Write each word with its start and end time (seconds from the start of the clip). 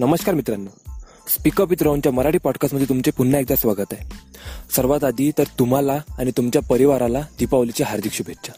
नमस्कार 0.00 0.34
मित्रांनो. 0.34 0.70
Speak up 1.28 1.70
with 1.70 1.82
राऊंडच्या 1.82 2.12
Marathi 2.12 2.38
पॉडकास्टमध्ये 2.38 2.88
तुमचे 2.88 3.10
पुन्हा 3.10 3.40
एकदा 3.40 3.56
स्वागत 3.56 3.92
आहे. 3.92 4.08
सर्वात 4.76 5.04
आधी 5.04 5.30
तर 5.38 5.44
तुम्हाला 5.58 5.98
आणि 6.18 6.30
तुमच्या 6.36 6.62
परिवाराला 6.62 7.20
दीपावलीची 7.38 7.82
हार्दिक 7.82 8.12
शुभेच्छा. 8.12 8.52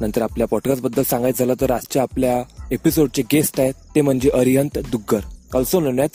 नंतर 0.00 0.22
आपल्या 0.22 0.46
पॉडकास्टबद्दल 0.46 1.02
सांगायचं 1.02 1.38
झालं 1.38 1.54
तर 1.60 1.70
आजच्या 1.70 2.02
आपल्या 2.02 2.42
एपिसोडचे 2.70 3.22
गेस्ट 3.32 3.60
आहेत 3.60 3.74
ते 3.94 4.00
म्हणजे 4.00 4.30
Ariyant 4.30 4.78
Duggar. 4.78 5.20
Also 5.54 5.80
known 5.80 6.00
as 6.00 6.10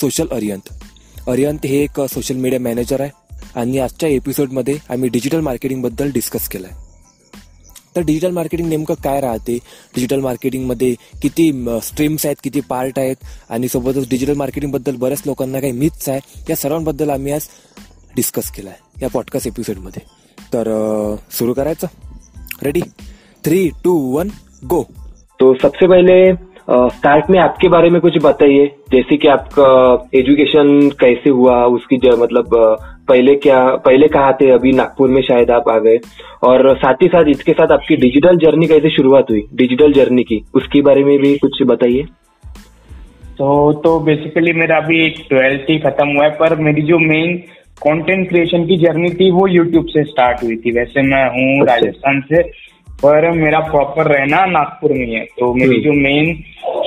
social 0.00 0.28
Ariyant 0.32 0.72
Ariyant 1.28 1.66
हे 1.66 1.76
एक 1.76 2.00
सोशल 2.00 2.36
मीडिया 2.36 2.60
मॅनेजर 2.60 3.00
आहे 3.00 3.10
आणि 3.54 3.78
आजच्या 3.78 4.08
एपिसोडमध्ये 4.08 4.78
आम्ही 4.88 5.08
डिजिटल 5.08 5.40
मार्केटिंगबद्दल 5.40 6.10
डिस्कस 6.10 6.48
केलं 6.48 6.66
आहे 6.66 6.87
तर 7.98 8.02
डिजिटल 8.02 8.30
मार्केटिंग 8.30 8.68
नेमकं 8.68 8.94
काय 8.94 9.20
राहते? 9.20 9.58
डिजिटल 9.94 10.20
मार्केटिंगमध्ये 10.20 10.94
किती 11.22 11.66
स्ट्रीम्स 11.82 12.26
आहेत 12.26 12.36
किती 12.44 12.60
पार्ट 12.60 12.98
आहेत? 12.98 13.16
आणि 13.50 13.68
सोबतच 13.68 14.08
डिजिटल 14.10 14.34
मार्केटिंगबद्दल 14.34 14.96
बऱ्याच 14.96 15.22
लोकांना 15.26 15.60
काही 15.60 15.72
मिथ्स 15.72 16.08
आहे. 16.08 16.20
या 16.50 16.56
सर्वांबद्दल 16.56 17.10
आम्ही 17.10 17.32
आज 17.32 17.40
डिस्कस 18.16 18.50
केला 18.50 18.70
आहे 18.70 18.78
या 19.02 19.08
पॉडकास्ट 19.08 19.46
एपिसोडमध्ये 19.46 20.02
तर 20.54 20.64
सुरू 21.30 21.52
करायचं? 21.52 21.86
Ready 22.62 22.80
three 23.44 23.70
two 23.84 23.92
one 23.92 24.28
go 24.64 24.82
तो 25.40 25.54
सबसे 25.54 25.86
पहले 25.86 26.32
स्टार्ट 26.68 27.30
में 27.30 27.38
आपके 27.40 27.68
बारे 27.68 27.90
में 27.90 28.00
कुछ 28.00 28.16
बताइए। 28.24 28.66
जैसे 28.92 29.16
कि 29.16 29.28
आपका 29.28 30.08
एजुकेशन 30.18 30.90
कैसे 31.00 31.30
हुआ 31.30 31.64
उसकी 31.66 31.96
मतलब 31.96 32.56
पहले 33.08 33.34
क्या 33.36 33.64
पहले 33.86 34.08
कहा 34.08 34.32
थे? 34.32 34.50
अभी 34.50 34.72
नागपुर 34.72 35.08
में 35.08 35.20
शायद 35.22 35.50
आप 35.50 35.68
आ 35.70 35.78
गए। 35.78 35.98
और 36.44 36.74
साथ 36.76 37.02
ही 37.02 37.08
साथ 37.08 37.28
इसके 37.28 37.52
साथ 37.52 37.72
आपकी 37.72 37.96
डिजिटल 37.96 38.36
जर्नी 38.36 38.66
कैसे 38.66 38.90
शुरुआत 38.90 39.30
हुई? 39.30 39.42
डिजिटल 39.54 39.92
जर्नी 39.92 40.22
की 40.22 40.40
उसके 40.54 40.82
बारे 40.82 41.04
में 41.04 41.18
भी 41.18 41.36
कुछ 41.38 41.62
बताइए। 41.62 42.02
तो 43.38 43.72
तो 43.84 43.98
बेसिकली 44.00 44.52
मेरा 44.52 44.76
अभी 44.76 45.08
ट्वेल्थ 45.28 45.70
ही 45.70 45.78
खत्म 45.78 46.08
हुआ 46.08 46.24
है 46.24 46.30
पर 46.30 46.56
मेरी 46.60 46.82
जो 46.82 46.98
मेन 46.98 47.36
कंटेंट 47.82 48.28
क्रिएशन 48.28 48.64
की 48.66 48.76
जर्नी 48.76 49.10
थी 49.10 49.30
वो 49.30 49.46
यूट्यूब 49.46 49.86
से 49.86 50.04
स्टार्ट 50.04 50.42
हुई 50.44 50.56
थी। 50.56 50.70
वैसे 50.70 51.02
मैं 51.02 51.24
हूँ 51.26 51.62
अच्छा। 51.62 51.74
राजस्थान 51.74 52.20
से। 52.32 52.42
पर 53.04 53.30
मेरा 53.30 53.58
प्रॉपर 53.58 54.06
रहना 54.06 54.46
नागपुर 54.46 54.92
में 54.92 55.14
है 55.14 55.20
तो 55.20 55.54
मेरी 55.54 55.70
हम्म। 55.70 55.82
जो 55.82 55.92
मेन 55.92 56.34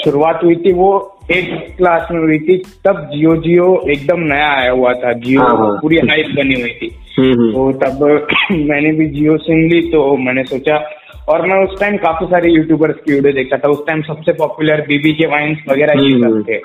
शुरुआत 0.03 0.39
हुई 0.43 0.55
थी 0.55 0.73
वो 0.73 1.17
एट 1.31 1.77
क्लास 1.77 2.07
में 2.11 2.21
हुई 2.21 2.39
थी 2.39 2.57
तब 2.57 3.09
जियो 3.13 3.35
जियो 3.35 3.83
एकदम 3.89 4.19
नया 4.19 4.61
आया 4.61 4.71
हुआ 4.71 4.93
था। 4.93 5.13
जियो 5.13 5.41
हाँ, 5.41 5.57
हाँ। 5.57 5.79
पूरी 5.81 5.97
हाइप 5.97 6.25
बनी 6.35 6.61
हुई 6.61 6.69
थी। 6.69 6.95
हम्म, 7.17 7.31
हम्म। 7.31 7.51
तो 7.51 7.71
तब 7.71 8.27
मैंने 8.51 8.91
भी 8.91 9.07
जियो 9.07 9.37
सिम 9.37 9.57
ली 9.57 9.81
तो 9.81 10.17
मैंने 10.17 10.43
सोचा 10.43 10.89
और 11.29 11.47
मैं 11.47 11.67
उस 11.67 11.79
टाइम 11.79 11.97
काफ़ी 11.97 12.25
सारे 12.25 12.51
यूट्यूबर्स 12.51 12.95
की 12.95 13.13
वीडियो 13.13 13.33
देखा 13.33 13.57
था। 13.57 13.69
उस 13.69 13.87
टाइम 13.87 14.01
सबसे 14.01 14.31
पॉपुलर 14.31 14.81
बीबी 14.81 15.13
के 15.13 15.27
वाइन्स 15.27 15.59
वगैरह 15.69 15.93
ये 16.03 16.11
सब 16.11 16.45
थे। 16.49 16.57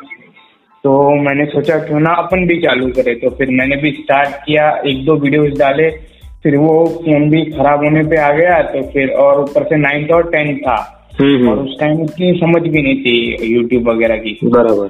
तो 0.85 1.23
मैंने 1.23 1.45
सोचा 1.45 1.79
क्यों 1.79 2.01
ना 2.01 2.11
अपन 2.11 2.47
भी 2.47 2.59
चालू 2.59 2.87
करे। 2.87 3.15
तो 3.15 3.31
फिर 3.31 3.49
मैंने 3.51 3.77
भी 3.77 3.91
स्टार्ट 3.91 4.29
किया 4.29 4.83
एक 4.87 5.05
दो 5.05 5.17
वीडियोस 5.17 5.59
डाले। 5.59 6.16
फिर 6.47 6.57
वो 6.57 6.87
फ़ोन 6.87 7.31
भी 7.31 7.43
खराब 7.43 7.85
होने 7.85 8.03
पे 8.03 8.17
आ 8.17 8.33
गया 8.33 8.63
तो 8.63 8.83
फिर 8.83 9.09
और 9.09 9.41
ऊपर 9.41 9.63
से 9.63 9.77
नाइन्थ 9.77 10.11
और 10.11 10.23
टेंथ 10.23 10.59
था। 10.59 11.09
हम्म, 11.21 11.37
हम्म। 11.37 11.49
और 11.49 11.59
उस 11.59 11.81
टाइम 11.81 12.03
इतनी 12.03 12.33
समझ 12.33 12.63
भी 12.63 12.83
नहीं 12.83 12.97
थी 12.97 13.37
यूट्यूब 13.55 13.89
वगैरह 13.89 14.17
की। 14.17 14.39
बराबर। 14.45 14.89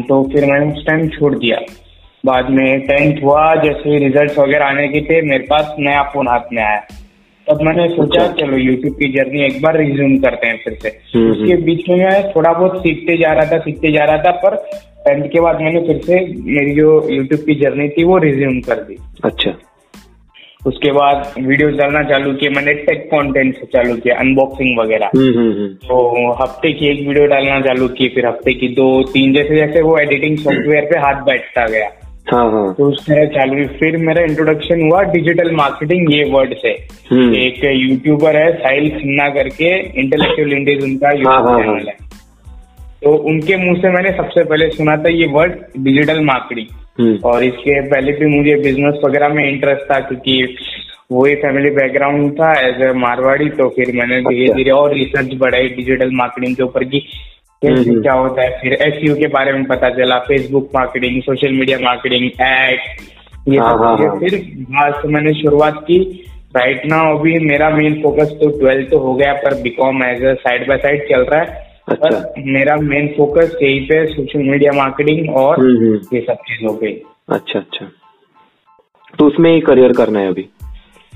तो 0.00 0.22
फिर 0.28 0.44
मैंने 0.44 0.72
उस 0.72 0.86
टाइम 0.86 1.08
छोड़ 1.08 1.34
दिया। 1.34 1.58
बाद 2.26 2.50
में 2.50 2.80
टेंथ 2.80 3.22
हुआ 3.24 3.54
जैसे 3.54 3.98
रिज़ल्ट 3.98 4.38
वगैरह 4.38 4.66
आने 4.66 4.88
के 4.88 5.00
थे 5.00 5.22
मेरे 5.22 5.44
पास 5.44 5.74
नया 5.78 6.02
फ़ोन 6.02 6.28
हाथ 6.28 6.52
में 6.52 6.62
आया। 6.62 6.80
तब 7.48 7.58
मैंने 7.62 7.88
सोचा 7.88 8.24
अच्छा। 8.24 8.46
चलो 8.46 8.56
यूट्यूब 8.56 8.94
की 8.94 9.12
जर्नी 9.12 9.44
एक 9.44 9.62
बार 9.62 9.76
रिज्यूम 9.76 10.18
करते 10.18 10.46
हैं 10.46 10.56
फिर 10.64 10.78
से। 10.82 10.88
हम्म, 10.88 11.30
उसके 11.30 11.56
बीच 11.56 11.88
में 11.88 11.96
मैं 11.96 12.32
थोड़ा 12.36 12.52
बहुत 12.52 12.78
सीखते 12.78 13.16
जा 13.16 13.32
रहा 13.32 13.52
था 13.52 13.58
सीखते 13.58 13.92
जा 13.92 14.04
रहा 14.04 14.18
था 14.18 14.30
पर 14.30 14.56
टेंथ 15.06 15.28
के 15.28 15.40
बाद 15.40 15.60
मैंने 15.60 15.80
फिर 15.80 15.96
से 15.96 16.14
मेरी 16.42 16.74
जो 16.74 17.08
यूट्यूब 17.10 17.40
की 17.40 17.54
जर्नी 17.54 17.88
थी 17.88 18.04
वो 18.04 18.18
रिज्यूम 18.18 18.60
कर 18.60 18.74
दी। 18.74 18.96
अच्छा। 19.24 19.50
उसके 20.66 20.92
बाद 20.92 21.34
वीडियो 21.38 21.68
डालना 21.70 22.02
चालू 22.02 22.32
किए 22.32 22.48
मैंने 22.48 22.72
टेक 22.74 23.06
कंटेंट 23.06 23.54
से 23.54 23.66
चालू 23.66 23.96
किया 23.96 24.14
अनबॉक्सिंग 24.14 24.78
वगैरह। 24.78 25.06
हम्म, 25.06 25.38
हम्म, 25.38 25.52
हम्म। 25.52 25.68
तो 25.68 26.32
हफ़्ते 26.32 26.72
की 26.72 26.86
एक 26.86 27.08
वीडियो 27.08 27.26
डालना 27.26 27.60
चालू 27.60 27.88
की 27.88 28.08
फिर 28.08 28.26
हफ़्ते 28.26 28.54
की 28.54 28.68
दो 28.68 29.02
तीन 29.02 29.32
जैसे 29.32 29.56
जैसे 29.56 29.82
वो 29.82 29.98
एडिटिंग 29.98 30.38
सॉफ्टवेयर 30.38 30.84
पे 30.84 30.98
हाथ 30.98 31.14
बैठता 31.14 31.66
गया। 31.66 31.90
हाँ 32.32 32.50
हाँ। 32.50 32.74
तो 32.74 32.84
उस 32.84 33.06
तरह 33.06 33.26
चालू 33.26 33.54
हुई। 33.54 33.64
फिर 33.64 33.96
मेरा 33.96 34.22
इंट्रोडक्शन 34.22 34.82
हुआ 34.82 35.02
डिजिटल 35.02 35.50
मार्केटिंग 35.50 36.14
ये 36.14 36.24
वर्ड 36.24 36.54
से। 36.54 36.68
एक 37.46 37.64
यूट्यूबर 37.64 38.36
है 38.36 38.52
साहिल 38.56 38.90
खन्ना 38.90 39.28
करके 39.28 39.78
इंटेलेक्चुअल 40.00 40.52
इंडीज 40.52 40.84
उनका 40.84 41.10
यूट्यूब 41.10 41.32
हाँ, 41.32 41.42
हाँ, 41.42 41.58
चैनल 41.58 41.88
है। 41.88 41.96
तो 43.02 43.14
उनके 43.14 43.56
मुँह 43.56 43.74
से 43.74 43.90
मैंने 43.90 44.10
सबसे 44.10 44.44
पहले 44.44 44.70
सुना 44.70 44.96
था 44.96 45.08
ये 45.08 45.26
वर्ड 45.26 45.52
डिजिटल 45.78 46.20
मार्केटिंग। 46.24 46.66
और 47.24 47.44
इसके 47.44 47.80
पहले 47.88 48.12
भी 48.12 48.26
मुझे 48.28 48.54
बिज़नेस 48.62 49.00
वगैरह 49.04 49.28
में 49.28 49.44
इंटरेस्ट 49.44 49.84
था 49.84 49.98
क्योंकि 50.00 50.56
वो 51.12 51.24
ही 51.24 51.34
फैमिली 51.36 51.70
बैकग्राउंड 51.70 52.32
था 52.32 52.52
एज 52.60 52.82
ए 52.82 52.92
मारवाड़ी 52.98 53.48
तो 53.52 53.68
फिर 53.68 53.92
मैंने 53.96 54.20
धीरे 54.22 54.44
अच्छा। 54.44 54.56
धीरे 54.56 54.70
और 54.72 54.94
रिसर्च 54.94 55.34
बढ़ाई 55.38 55.68
डिजिटल 55.70 56.10
मार्केटिंग 56.14 56.56
के 56.56 56.62
ऊपर 56.62 56.84
की 56.84 57.02
हम्म, 57.62 57.80
हम्म। 57.80 58.02
क्या 58.02 58.12
होता 58.12 58.42
है 58.42 58.58
फिर 58.60 58.72
एस 58.82 58.98
के 59.18 59.28
बारे 59.28 59.52
में 59.52 59.64
पता 59.64 59.90
चला 59.90 60.18
Facebook 60.20 60.70
marketing 60.74 61.20
social 61.22 61.52
media 61.52 61.78
marketing 61.80 62.24
ad 62.24 62.78
ये 63.48 63.58
हाँ, 63.58 63.72
सब 63.72 63.82
हाँ, 63.82 63.96
हाँ। 63.98 64.18
फिर 64.18 64.36
बाद 64.70 64.94
से 64.94 65.08
मैंने 65.08 65.32
शुरुआत 65.34 65.82
की 65.82 65.98
राइट 66.56 66.86
नाउ 66.86 67.18
अभी 67.18 67.38
मेरा 67.40 67.68
मेन 67.70 68.00
फोकस 68.02 68.36
तो 68.40 68.48
ट्वेल्थ 68.58 68.90
तो 68.90 68.98
हो 68.98 69.14
गया 69.14 69.32
पर 69.38 69.60
BCom 69.62 70.02
as 70.04 70.22
a 70.24 70.34
side 70.40 70.68
by 70.68 70.78
side 70.78 71.08
चल 71.08 71.24
रहा 71.24 71.40
है 71.40 71.62
अच्छा। 71.88 72.34
मेरा 72.38 72.76
मेन 72.76 73.08
फोकस 73.08 73.58
यही 73.62 73.80
पे 73.80 74.06
सोशल 74.06 74.38
मीडिया 74.38 74.76
मार्केटिंग 74.76 75.36
और 75.36 75.60
हम्म, 75.60 75.76
हम्म। 75.76 75.94
ये 75.94 76.20
सब 76.20 76.34
चीज़ों 76.34 76.76
पे। 76.76 77.02
अच्छा 77.28 77.58
अच्छा। 77.58 77.86
तो 79.18 79.26
उसमें 79.26 79.54
ही 79.54 79.60
करियर 79.60 79.92
करना 79.92 80.18
है 80.18 80.28
अभी? 80.28 80.48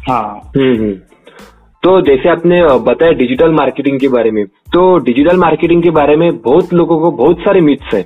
हाँ। 0.09 0.53
हम्म 0.57 0.75
हम्म। 0.75 0.93
तो 1.83 2.01
जैसे 2.01 2.29
आपने 2.29 2.63
बताया 2.79 3.13
डिजिटल 3.13 3.51
मार्केटिंग 3.51 4.01
के 4.01 4.09
बारे 4.09 4.31
में 4.31 4.45
तो 4.47 4.99
डिजिटल 4.99 5.37
मार्केटिंग 5.37 5.83
के 5.83 5.91
बारे 5.91 6.17
में 6.17 6.39
बहुत 6.39 6.75
लोगों 6.75 6.99
को 6.99 7.11
बहुत 7.11 7.39
सारे 7.39 7.61
मिथ्स 7.61 7.95
है। 7.95 8.03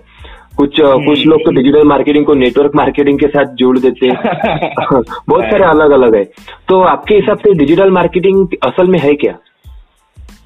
कुछ 0.56 0.77
कुछ 0.83 1.27
लोग 1.27 1.41
तो 1.41 1.50
डिजिटल 1.50 1.84
मार्केटिंग 1.84 2.27
को 2.27 2.34
नेटवर्क 2.34 2.73
मार्केटिंग 2.75 3.19
के 3.19 3.27
साथ 3.27 3.55
जोड़ 3.55 3.79
देते 3.79 4.06
हैं। 4.06 4.17
बहुत 5.29 5.44
सारे 5.44 5.65
अलग 5.65 5.91
अलग 5.91 6.15
है। 6.15 6.25
तो 6.69 6.81
आपके 6.81 7.15
हिसाब 7.15 7.39
से 7.39 7.55
डिजिटल 7.55 7.91
मार्केटिंग 7.91 8.49
असल 8.67 8.87
में 8.87 8.99
है 8.99 9.15
क्या? 9.15 9.39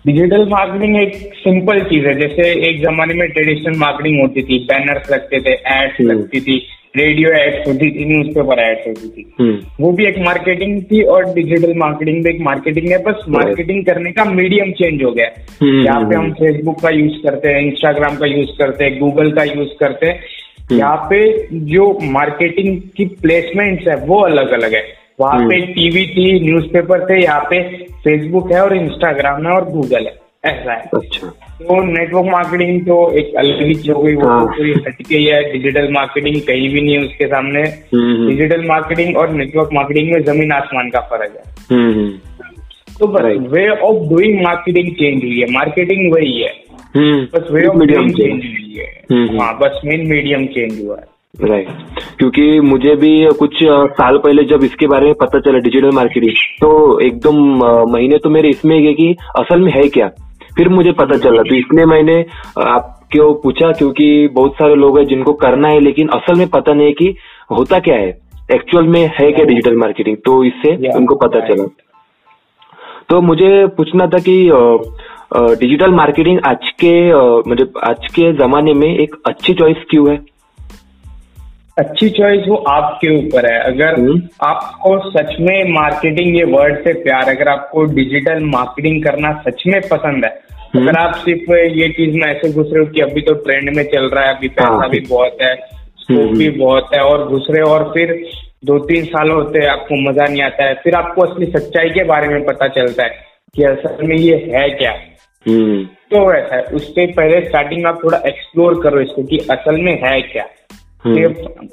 डिजिटल 0.07 0.45
मार्केटिंग 0.49 0.97
एक 0.97 1.15
सिंपल 1.35 1.81
चीज़ 1.81 2.07
है 2.07 2.15
जैसे 2.21 2.49
एक 2.69 2.81
जमाने 2.83 3.15
में 3.15 3.29
ट्रेडिशनल 3.29 3.79
मार्केटिंग 3.79 4.21
होती 4.21 4.43
थी 4.43 4.59
बैनर्स 4.59 5.11
लगते 5.13 5.41
थे 5.41 5.51
एड्स 5.51 6.01
हम्म। 6.01 6.11
लगती 6.11 6.41
थी 6.41 6.57
रेडियो 6.97 7.31
एड्स 7.31 7.67
होती 7.69 7.91
थी 7.91 8.05
न्यूज़ 8.05 8.29
पेपर 8.35 8.61
एड्स 8.61 8.87
होती 8.87 9.09
थी। 9.09 9.25
हम्म। 9.41 9.85
वो 9.85 9.93
भी 9.93 10.05
एक 10.05 10.19
मार्केटिंग 10.19 10.83
थी 10.83 11.03
और 11.03 11.25
डिजिटल 11.35 11.73
मार्केटिंग 11.77 12.23
भी 12.25 12.31
एक 12.31 12.41
मार्केटिंग 12.41 12.91
है 12.91 12.99
बस 13.03 13.25
मार्केटिंग 13.29 13.85
करने 13.87 14.13
का 14.13 14.25
मीडियम 14.25 14.71
चेंज 14.73 15.03
हो 15.03 15.11
गया। 15.11 15.27
हम्म, 15.63 15.85
यहाँ 15.87 16.05
पे 16.05 16.17
हम 16.17 16.33
फेसबुक 16.33 16.81
का 16.81 16.91
यूज़ 16.91 17.17
करते 17.23 17.49
हैं 17.49 17.63
इंस्टाग्राम 17.63 18.17
का 18.17 18.27
यूज़ 18.27 18.51
करते 18.59 18.85
हैं 18.85 18.99
गूगल 18.99 19.31
का 19.31 19.45
यूज़ 19.45 19.75
करते 19.81 20.07
हैं। 20.07 20.79
यहाँ 20.79 20.97
पे 20.97 21.49
जो 21.53 21.99
मार्केटिंग 22.03 22.81
की 22.97 23.05
प्लेसमेंट्स 23.23 23.89
है 23.89 23.97
वो 23.97 24.21
अलग 24.21 24.51
अलग 24.51 24.75
है। 24.75 25.06
वहाँ 25.21 25.47
पे 25.49 25.61
टीवी 25.67 26.05
हम्म। 26.05 26.15
थी 26.15 26.41
न्यूज़पेपर 26.45 27.05
थे 27.11 27.23
यहाँ 27.23 27.41
पे 27.51 27.63
फेसबुक 28.05 28.53
है 28.53 28.63
और 28.63 28.77
इंस्टाग्राम 28.77 29.47
है 29.47 29.53
और 29.53 29.65
गूगल 29.65 30.07
है। 30.07 30.15
ऐसा 30.45 30.73
है। 30.73 30.91
अच्छा। 30.95 31.27
तो 31.59 31.83
नेटवर्क 31.85 32.27
मार्केटिंग 32.27 32.81
तो 32.81 33.13
एक 33.13 33.35
अलग 33.35 33.63
ही 33.63 33.75
चीज़ 33.75 33.91
हो 33.91 34.03
गई 34.03 34.15
वो 34.15 34.29
हाँ। 34.29 34.47
तो 34.47 34.65
हटके 34.89 35.17
है 35.17 35.53
डिजिटल 35.53 35.93
मार्केटिंग 35.93 36.37
कहीं 36.41 36.69
भी 36.69 36.81
नहीं 36.81 36.95
है 36.95 37.01
उसके 37.01 37.27
सामने। 37.27 37.63
Digital 37.63 38.57
hmm, 38.57 38.69
marketing 38.69 39.09
hmm. 39.09 39.19
और 39.19 39.31
नेटवर्क 39.31 39.69
मार्केटिंग 39.73 40.13
में 40.13 40.23
ज़मीन 40.23 40.53
आसमान 40.53 40.91
का 40.91 41.01
फ़र्क 41.01 41.33
है। 41.37 42.09
तो 42.99 43.07
बस 43.07 43.51
way 43.53 43.69
of 43.69 44.09
doing 44.09 44.43
marketing 44.43 44.95
change 44.95 45.25
हुई 45.25 45.41
है। 45.41 45.51
मार्केटिंग 45.51 46.13
वही 46.13 46.41
है। 46.43 46.55
बस 47.25 47.51
वे 47.51 47.67
ऑफ़ 47.67 47.77
डूइंग 47.77 48.11
चेंज 48.11 48.45
हुई 48.45 48.77
है। 48.79 49.39
हाँ 49.39 49.59
बस 49.59 49.81
मेन 49.85 50.07
मीडियम 50.07 50.47
चेंज 50.47 50.85
हुआ 50.85 50.97
है। 50.97 51.16
राइट 51.39 51.69
क्योंकि 52.19 52.61
मुझे 52.63 52.95
भी 52.97 53.11
कुछ 53.39 53.59
साल 53.93 54.19
पहले 54.19 54.43
जब 54.51 54.63
इसके 54.65 54.87
बारे 54.87 55.07
में 55.07 55.15
पता 55.21 55.39
चला 55.41 55.59
डिजिटल 55.61 55.91
मार्केटिंग 55.95 56.33
तो 56.61 56.69
एकदम 57.01 57.39
महीने 57.93 58.19
तो 58.19 58.31
मेरे 58.31 58.49
इसमें 58.49 58.83
गए 58.83 58.93
कि 58.95 59.15
असल 59.39 59.61
में 59.61 59.73
है 59.73 59.89
क्या? 59.89 60.09
फिर 60.57 60.69
मुझे 60.69 60.93
पता 60.93 61.17
चला। 61.19 61.43
तो 61.43 61.55
इसलिए 61.55 61.85
मैंने 61.87 62.15
आपको 62.59 63.33
पूछा 63.41 63.71
क्योंकि 63.73 64.07
बहुत 64.29 64.55
सारे 64.55 64.75
लोग 64.75 64.99
हैं 64.99 65.05
जिनको 65.07 65.33
करना 65.43 65.69
है 65.69 65.81
लेकिन 65.81 66.09
असल 66.15 66.39
में 66.39 66.49
पता 66.49 66.73
नहीं 66.73 66.87
है 66.87 66.93
कि 66.93 67.15
होता 67.51 67.79
क्या 67.79 67.97
है। 67.97 68.09
एक्चुअल 68.55 68.87
में 68.87 69.01
है 69.15 69.31
क्या 69.33 69.45
डिजिटल 69.45 69.77
मार्केटिंग 69.77 70.17
तो 70.25 70.43
इससे 70.45 70.75
उनको 70.93 71.15
पता 71.17 71.41
चला। 71.49 71.67
तो 73.11 73.21
मुझे 73.23 73.67
पूछना 73.77 74.07
था 74.07 74.19
कि 74.29 74.37
डिजिटल 75.61 75.91
मार्केटिंग 75.95 76.41
आज 76.47 76.71
के 76.85 76.95
मतलब 77.51 77.81
आज 77.85 78.07
के 78.15 78.33
जमाने 78.39 78.75
में 78.75 78.89
एक 78.89 79.15
अच्छी 79.27 79.55
चॉइस 79.55 79.85
क्यों 79.91 80.09
है? 80.11 80.17
अच्छी 81.77 82.09
चॉइस 82.11 82.45
वो 82.49 82.57
आपके 82.69 83.09
ऊपर 83.17 83.47
है 83.47 83.59
अगर 83.63 83.95
हम्म। 83.95 84.21
आपको 84.43 84.99
सच 85.11 85.35
में 85.41 85.73
मार्केटिंग 85.73 86.37
ये 86.37 86.45
वर्ड 86.47 86.79
से 86.85 86.93
प्यार 87.01 87.29
अगर 87.31 87.49
आपको 87.49 87.85
डिजिटल 87.91 88.45
मार्केटिंग 88.47 89.03
करना 89.05 89.33
सच 89.43 89.63
में 89.67 89.81
पसंद 89.89 90.25
है 90.25 90.31
हम्म। 90.31 90.83
अगर 90.83 90.99
आप 90.99 91.15
सिर्फ़ 91.17 91.53
ये 91.75 91.89
चीज़ 91.91 92.17
में 92.17 92.27
ऐसे 92.27 92.53
घुस 92.53 92.71
रहे 92.73 92.85
हो 92.85 92.91
कि 92.93 93.01
अभी 93.01 93.21
तो 93.23 93.35
ट्रेंड 93.43 93.77
में 93.77 93.83
चल 93.87 94.09
रहा 94.09 94.25
है 94.25 94.35
अभी 94.37 94.49
पैसा 94.51 94.73
हाँ। 94.75 94.89
भी 94.91 95.01
बहुत 95.09 95.43
है 95.43 95.55
स्कोप 95.55 96.19
हम्म। 96.19 96.39
भी 96.39 96.49
बहुत 96.55 96.95
है 96.95 97.03
और 97.03 97.27
घुस 97.29 97.47
रहे 97.51 97.63
हो 97.63 97.71
और 97.71 97.85
फिर 97.95 98.15
दो 98.65 98.79
तीन 98.87 99.05
साल 99.07 99.31
होते 99.31 99.59
हैं 99.59 99.69
आपको 99.69 100.03
मज़ा 100.03 100.25
नहीं 100.25 100.43
आता 100.43 100.65
है 100.65 100.75
फिर 100.83 100.95
आपको 100.95 101.23
असली 101.23 101.47
सच्चाई 101.51 101.91
के 101.91 102.05
बारे 102.07 102.29
में 102.29 102.45
पता 102.45 102.69
चलता 102.75 103.05
है 103.05 103.25
कि 103.55 103.65
असल 103.67 104.07
में 104.07 104.17
ये 104.17 104.37
है 104.51 104.69
क्या 104.73 104.97
तो 106.11 106.33
ऐसा 106.35 106.57
है 106.57 106.63
उससे 106.75 107.07
पहले 107.13 107.41
स्टार्टिंग 107.41 107.83
में 107.83 107.91
आप 107.91 108.01
थोड़ा 108.05 108.23
एक्सप्लोर 108.27 108.83
करो 108.83 109.01
इसको 109.01 109.23
कि 109.25 109.47
असल 109.51 109.81
में 109.81 109.99
है 110.03 110.21
क्या 110.25 110.45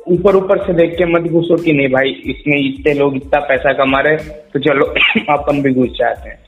ऊपर 0.08 0.36
ऊपर 0.36 0.58
से 0.58 0.74
देख 0.74 0.98
के 0.98 1.06
मत 1.06 1.22
घुसो 1.22 1.56
कि 1.56 1.74
नहीं 1.74 1.88
भाई 1.88 2.10
इसमें 2.10 2.58
इतने 2.58 2.94
लोग 2.94 3.16
इतना 3.16 3.40
पैसा 3.40 3.74
कमा 3.74 4.00
रहे 4.00 4.18
तो 4.54 4.60
चलो 4.60 4.86
अपन 5.30 5.62
भी 5.62 5.74
घुस 5.74 5.90
जाते 6.00 6.30
हैं। 6.30 6.40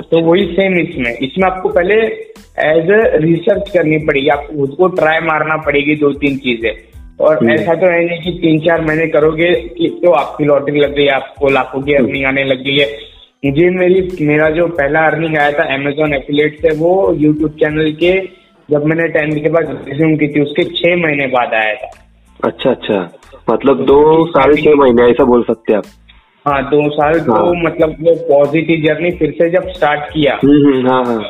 तो 0.00 0.20
वही 0.20 0.46
सेम 0.46 0.78
इसमें। 0.78 1.14
इसमें 1.14 1.50
आपको 1.50 1.68
पहले 1.68 1.94
एज 2.58 2.90
अ 2.90 3.16
रिसर्च 3.16 3.70
करनी 3.70 3.98
पड़ेगी। 3.98 4.28
आपको 4.28 4.58
खुद 4.58 4.70
को 4.70 4.88
ट्राई 4.88 5.20
मारना 5.20 5.56
पड़ेगी 5.56 5.94
दो 5.94 6.12
तीन 6.12 6.36
चीज़ें। 6.36 6.72
और 7.20 7.36
हम्म। 7.36 7.50
ऐसा 7.50 7.74
तो 7.74 7.86
है 7.86 8.04
नहीं 8.04 8.20
कि 8.22 8.30
तीन 8.30 8.60
चार 8.60 8.80
महीने 8.80 9.06
करोगे 9.06 9.52
कि 9.52 10.00
तो 10.04 10.10
आपकी 10.10 10.44
लॉटरी 10.44 10.80
लग 10.80 10.94
गई 10.94 11.06
आपको 11.06 11.48
लाखों 11.48 11.82
की 11.82 11.94
अर्निंग 11.94 12.24
आने 12.24 12.44
लग 12.44 12.64
गई 12.64 12.78
है। 12.78 12.98
मुझे 13.44 13.70
मेरी 13.70 14.08
मेरा 14.20 14.50
जो 14.50 14.66
पहला 14.66 15.00
अर्निंग 15.00 15.38
आया 15.38 15.50
था 15.50 15.74
अमेजोन 15.74 16.14
एफिलेट 16.14 16.60
से 16.60 16.74
वो 16.76 17.14
यूट्यूब 17.14 17.50
चैनल 17.50 17.92
के 17.92 18.20
जब 18.70 18.84
मैंने 18.84 19.08
टेंथ 19.08 19.42
के 19.42 19.48
बाद 19.48 19.84
रिज्यूम 19.88 20.16
की 20.16 20.28
थी 20.28 20.40
उसके 20.40 20.64
छह 20.64 20.96
महीने 20.96 21.26
बाद 21.26 21.54
आया 21.54 21.74
था। 21.74 22.07
अच्छा 22.44 22.70
अच्छा। 22.70 23.12
मतलब 23.50 23.84
दो 23.84 24.26
साल 24.26 24.54
छह 24.54 24.74
महीने 24.74 25.02
ऐसा 25.02 25.24
बोल 25.24 25.42
सकते 25.42 25.72
हैं 25.72 25.78
आप। 25.78 25.84
हाँ 26.46 26.62
दो 26.62 26.90
साल 26.90 27.20
तो 27.20 27.32
हाँ। 27.32 27.64
मतलब 27.64 27.90
वो 27.90 28.14
पॉजिटिव 28.14 28.84
जर्नी 28.86 29.10
फिर 29.10 29.30
से 29.30 29.50
जब 29.50 29.68
स्टार्ट 29.68 30.00
किया। 30.00 30.38
हम्म 30.44 30.74
हम्म, 30.74 30.88
हाँ 30.88 31.04
हाँ। 31.04 31.24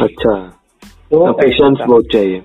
अच्छा। 0.00 0.34
तो 1.10 1.32
पेशेंस 1.32 1.78
बहुत 1.88 2.04
चाहिए। 2.12 2.40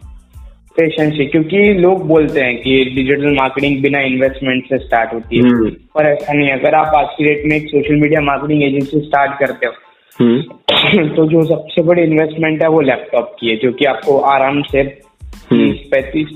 पेशेंस 0.78 1.14
है 1.14 1.26
क्योंकि 1.26 1.74
लोग 1.74 2.08
बोलते 2.08 2.42
हैं 2.42 2.62
कि 2.62 2.86
डिजिटल 2.96 3.36
मार्केटिंग 3.36 3.82
बिना 3.82 4.00
इन्वेस्टमेंट 4.00 4.66
से 4.66 4.78
स्टार्ट 4.78 5.14
होती 5.14 5.38
है। 5.38 5.44
हम्म। 5.44 5.70
पर 5.70 6.06
ऐसा 6.06 6.34
नहीं 6.34 6.48
है। 6.48 6.60
अगर 6.60 6.76
आप 6.76 6.96
आज 6.96 7.08
की 7.18 7.24
डेट 7.24 7.44
में 7.46 7.58
एक 7.58 7.68
social 7.68 7.96
media 7.96 8.22
marketing 8.22 8.64
agency 8.64 9.00
start 9.00 9.32
करते 9.40 9.66
हो 9.66 9.74
तो 11.16 11.26
जो 11.26 11.46
सबसे 11.46 11.82
बड़ी 11.82 12.02
इन्वेस्टमेंट 12.02 12.62
है 12.62 12.70
वो 12.70 12.82
लैपटॉप 12.82 13.36
की 13.40 13.50
है 13.50 13.56
जो 13.56 13.72
कि 13.72 13.86
आपको 13.86 14.20
आराम 14.20 14.62
से। 14.62 14.84
तीस 15.24 15.88
पैंतीस 15.92 16.28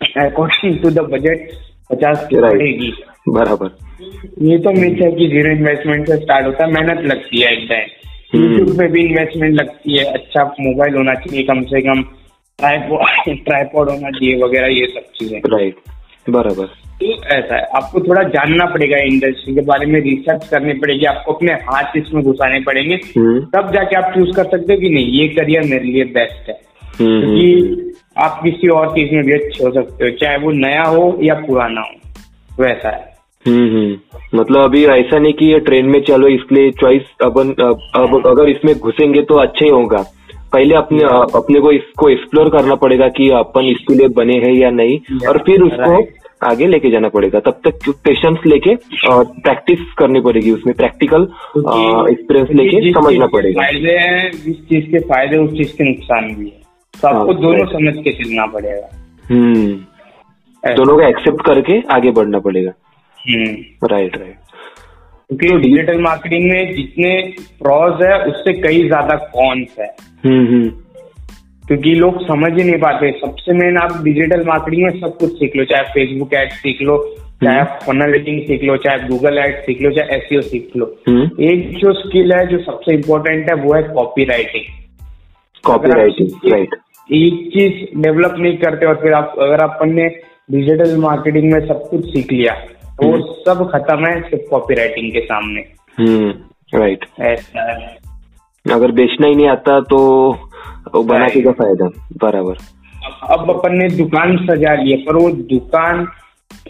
अकॉर्डिंग 0.00 0.78
टू 0.78 0.90
द 0.90 0.98
बजट 0.98 1.48
पचास. 1.92 2.28
पड़ेगी। 2.34 2.92
बराबर। 3.28 3.70
ये 4.42 4.58
तो 4.58 4.70
मिथ 4.70 5.02
है 5.02 5.10
कि 5.12 5.26
ज़ीरो 5.28 5.50
इन्वेस्टमेंट 5.52 6.06
से 6.08 6.16
स्टार्ट 6.16 6.46
होता 6.46 6.64
है 6.64 6.72
मेहनत 6.72 7.04
लगती 7.04 7.40
है 7.40 7.54
हम्म। 8.34 8.52
यूट्यूब 8.52 8.78
में 8.78 8.90
भी 8.92 9.04
इन्वेस्टमेंट 9.06 9.54
लगती 9.54 9.98
है 9.98 10.04
अच्छा 10.04 10.44
मोबाइल 10.60 10.94
होना 10.94 11.14
चाहिए 11.14 11.42
कम 11.42 11.62
से 11.62 11.80
कम 11.80 12.02
ट्राईपॉड 12.60 13.90
होना 13.90 14.10
चाहिए 14.10 14.42
वगैरह 14.42 14.66
ये 14.66 14.86
सब 14.86 15.02
चीज़ें। 15.18 15.38
राइट 15.38 15.76
बराबर। 16.30 16.66
तो 17.00 17.12
ऐसा 17.26 17.56
है। 17.56 17.62
आपको 17.76 18.00
थोड़ा 18.00 18.22
जानना 18.22 18.64
पड़ेगा 18.64 18.96
इंडस्ट्री 18.98 19.54
के 19.54 19.60
बारे 19.60 19.86
में 19.86 20.00
रिसर्च 20.00 20.48
करनी 20.48 20.72
पड़ेगी 20.72 21.04
आपको 21.04 21.32
अपने 21.32 21.52
हाथ 21.52 21.96
इसमें 21.96 22.22
घुसाने 22.24 22.60
पड़ेंगे। 22.60 22.94
हम्म। 22.94 23.40
तब 23.40 23.70
जाके 23.74 23.96
आप 23.96 24.12
चूज़ 24.14 24.36
कर 24.36 24.44
सकते 24.44 24.74
हो 24.74 24.80
कि 24.80 24.88
नहीं 24.88 25.06
ये 25.06 25.28
करियर 25.28 25.62
मेरे 25.62 25.84
लिए 25.84 26.04
बेस्ट 26.04 26.48
है। 26.48 26.60
हम्म 27.00 27.12
हम्म, 27.12 27.20
क्योंकि 27.20 27.92
आप 28.20 28.40
किसी 28.42 28.68
और 28.70 28.88
चीज़ 28.90 29.14
में 29.14 29.24
भी 29.24 29.32
अच्छे 29.32 29.64
हो 29.64 29.70
सकते 29.72 30.04
हो 30.04 30.10
चाहे 30.16 30.38
वो 30.38 30.50
नया 30.56 30.82
हो 30.84 31.16
या 31.22 31.34
पुराना 31.40 31.80
हो 31.80 32.62
वैसा 32.62 32.88
है। 32.88 33.08
हम्म 33.46 33.68
हम्म। 33.68 34.38
मतलब 34.38 34.60
अभी 34.60 34.84
ऐसा 34.86 35.18
नहीं 35.18 35.32
कि 35.32 35.46
ये 35.46 35.58
ट्रेन 35.60 35.86
में 35.86 36.00
चलो 36.04 36.28
इसलिए 36.28 36.70
चॉइस 36.80 37.02
अपन 37.24 37.54
अब 37.60 37.90
अब 37.96 38.26
अगर 38.28 38.48
इसमें 38.48 38.74
घुसेंगे 38.76 39.22
तो 39.22 39.34
अच्छा 39.38 39.64
ही 39.64 39.70
होगा। 39.70 40.04
पहले 40.52 40.74
अपने 40.74 41.02
अपने 41.34 41.60
को 41.60 41.72
इसको 41.72 42.08
एक्सप्लोर 42.08 42.48
करना 42.50 42.74
पड़ेगा 42.76 43.08
कि 43.16 43.28
अपन 43.38 43.66
इसके 43.66 43.94
लिए 43.94 44.08
बने 44.16 44.38
हैं 44.38 44.52
या 44.54 44.70
नहीं 44.72 45.26
और 45.28 45.38
फिर 45.46 45.62
उसको 45.62 46.02
आगे 46.42 46.66
लेके 46.66 46.90
जाना 46.90 47.08
पड़ेगा। 47.08 47.40
तब 47.40 47.60
तक 47.64 47.90
पेशेंस 48.04 48.38
लेके 48.46 48.74
और 49.08 49.24
प्रैक्टिस 49.24 49.92
करनी 49.98 50.20
पड़ेगी 50.20 50.50
उसमें 50.50 50.74
प्रैक्टिकल 50.76 51.22
एक्सपीरियंस 51.22 52.50
लेके 52.52 52.92
समझना 52.92 53.26
पड़ेगा। 53.28 53.60
फ़ायदे 53.60 53.96
हैं 53.98 54.30
जिस 54.32 54.56
चीज़ 54.68 54.90
के 54.92 54.98
फ़ायदे 55.08 55.36
उस 55.36 55.52
चीज़ 55.52 55.76
के 55.76 55.84
नुकसान 55.84 56.34
भी 56.34 56.46
है। 56.46 56.59
तो 57.02 57.08
आपको 57.08 57.32
हाँ, 57.32 57.40
दोनों 57.42 57.66
समझ 57.66 58.04
के 58.04 58.12
चलना 58.12 58.46
पड़ेगा। 58.46 58.88
हम्म। 59.30 60.74
दोनों 60.74 60.94
को 60.96 61.02
एक्सेप्ट 61.02 61.46
करके 61.46 61.80
आगे 61.94 62.10
बढ़ना 62.10 62.38
पड़ेगा। 62.38 62.72
हम्म। 63.18 63.86
राइट 63.86 64.16
राइट 64.16 64.36
क्योंकि 65.30 65.58
डिजिटल 65.58 66.00
मार्केटिंग 66.00 66.50
में 66.50 66.74
जितने 66.74 67.10
प्रॉज 67.62 68.02
है 68.02 68.18
उससे 68.24 68.52
कई 68.52 68.86
ज़्यादा 68.86 69.16
कॉन्स 69.34 69.78
है। 69.80 69.86
हम्म 70.24 70.46
हम्म। 70.46 70.68
क्योंकि 71.66 71.94
लोग 71.94 72.20
समझ 72.26 72.50
ही 72.52 72.64
नहीं 72.64 72.80
पाते। 72.80 73.10
सबसे 73.10 73.52
मेन 73.52 73.76
आप 73.76 74.02
डिजिटल 74.02 74.44
मार्केटिंग 74.46 74.82
में 74.82 75.00
सब 75.00 75.16
कुछ 75.16 75.32
सीख 75.32 75.56
लो 75.56 75.64
चाहे 75.64 75.82
फेसबुक 75.82 76.34
एड 76.34 76.50
सीख 76.52 76.82
लो 76.82 76.98
चाहे 77.44 77.58
आप 77.58 77.78
फनल 77.82 78.12
रेटिंग 78.12 78.40
सीख 78.42 78.62
लो 78.62 78.76
चाहे 78.76 79.08
गूगल 79.08 79.38
एड 79.38 79.60
सीख 79.62 79.82
लो 79.82 79.90
चाहे 79.90 80.16
एसईओ 80.16 80.40
सीख 80.40 80.76
लो। 80.76 80.86
एक 81.40 81.78
जो 81.78 81.92
स्किल 81.92 82.32
है 82.32 82.46
जो 82.46 82.58
सबसे 82.58 82.94
इम्पोर्टेंट 82.94 83.48
है 83.50 83.54
वो 83.54 83.74
है 83.74 83.82
copy 83.82 84.24
writing 84.24 84.64
copy 85.64 85.88
writing 85.88 86.52
right 86.52 86.74
एक 87.10 87.50
चीज़ 87.54 88.00
डेवलप 88.00 88.34
नहीं 88.38 88.56
करते 88.58 88.86
और 88.86 88.94
फिर 88.94 89.12
आप 89.12 89.34
अगर 89.38 89.62
अपन 89.62 89.94
ने 89.94 90.06
डिजिटल 90.50 90.96
मार्केटिंग 90.96 91.52
में 91.52 91.60
सब 91.60 91.88
कुछ 91.90 92.04
सीख 92.04 92.32
लिया 92.32 92.54
तो 93.00 93.06
वो 93.06 93.12
हम्म। 93.12 93.32
सब 93.46 93.70
खत्म 93.70 94.06
है 94.06 94.20
सिर्फ़ 94.20 94.50
कॉपी 94.50 94.74
राइटिंग 94.74 95.12
के 95.12 95.20
सामने। 95.20 95.60
हम्म 95.98 96.30
राइट 96.80 97.04
ऐसा 97.20 97.72
अगर 98.74 98.90
बेचना 98.90 99.26
ही 99.26 99.34
नहीं 99.34 99.48
आता 99.48 99.80
तो 99.80 99.98
वो 100.94 101.02
बना 101.02 101.28
के 101.28 101.40
Right. 101.40 101.58
फ़ायदा 101.58 101.86
बराबर। 102.22 102.56
अब- 103.30 103.50
अपन 103.50 103.76
ने 103.76 103.88
दुकान 103.88 104.36
सजा 104.46 104.74
ली 104.74 104.96
पर 104.96 105.16
वो 105.16 105.30
दुकान 105.30 106.06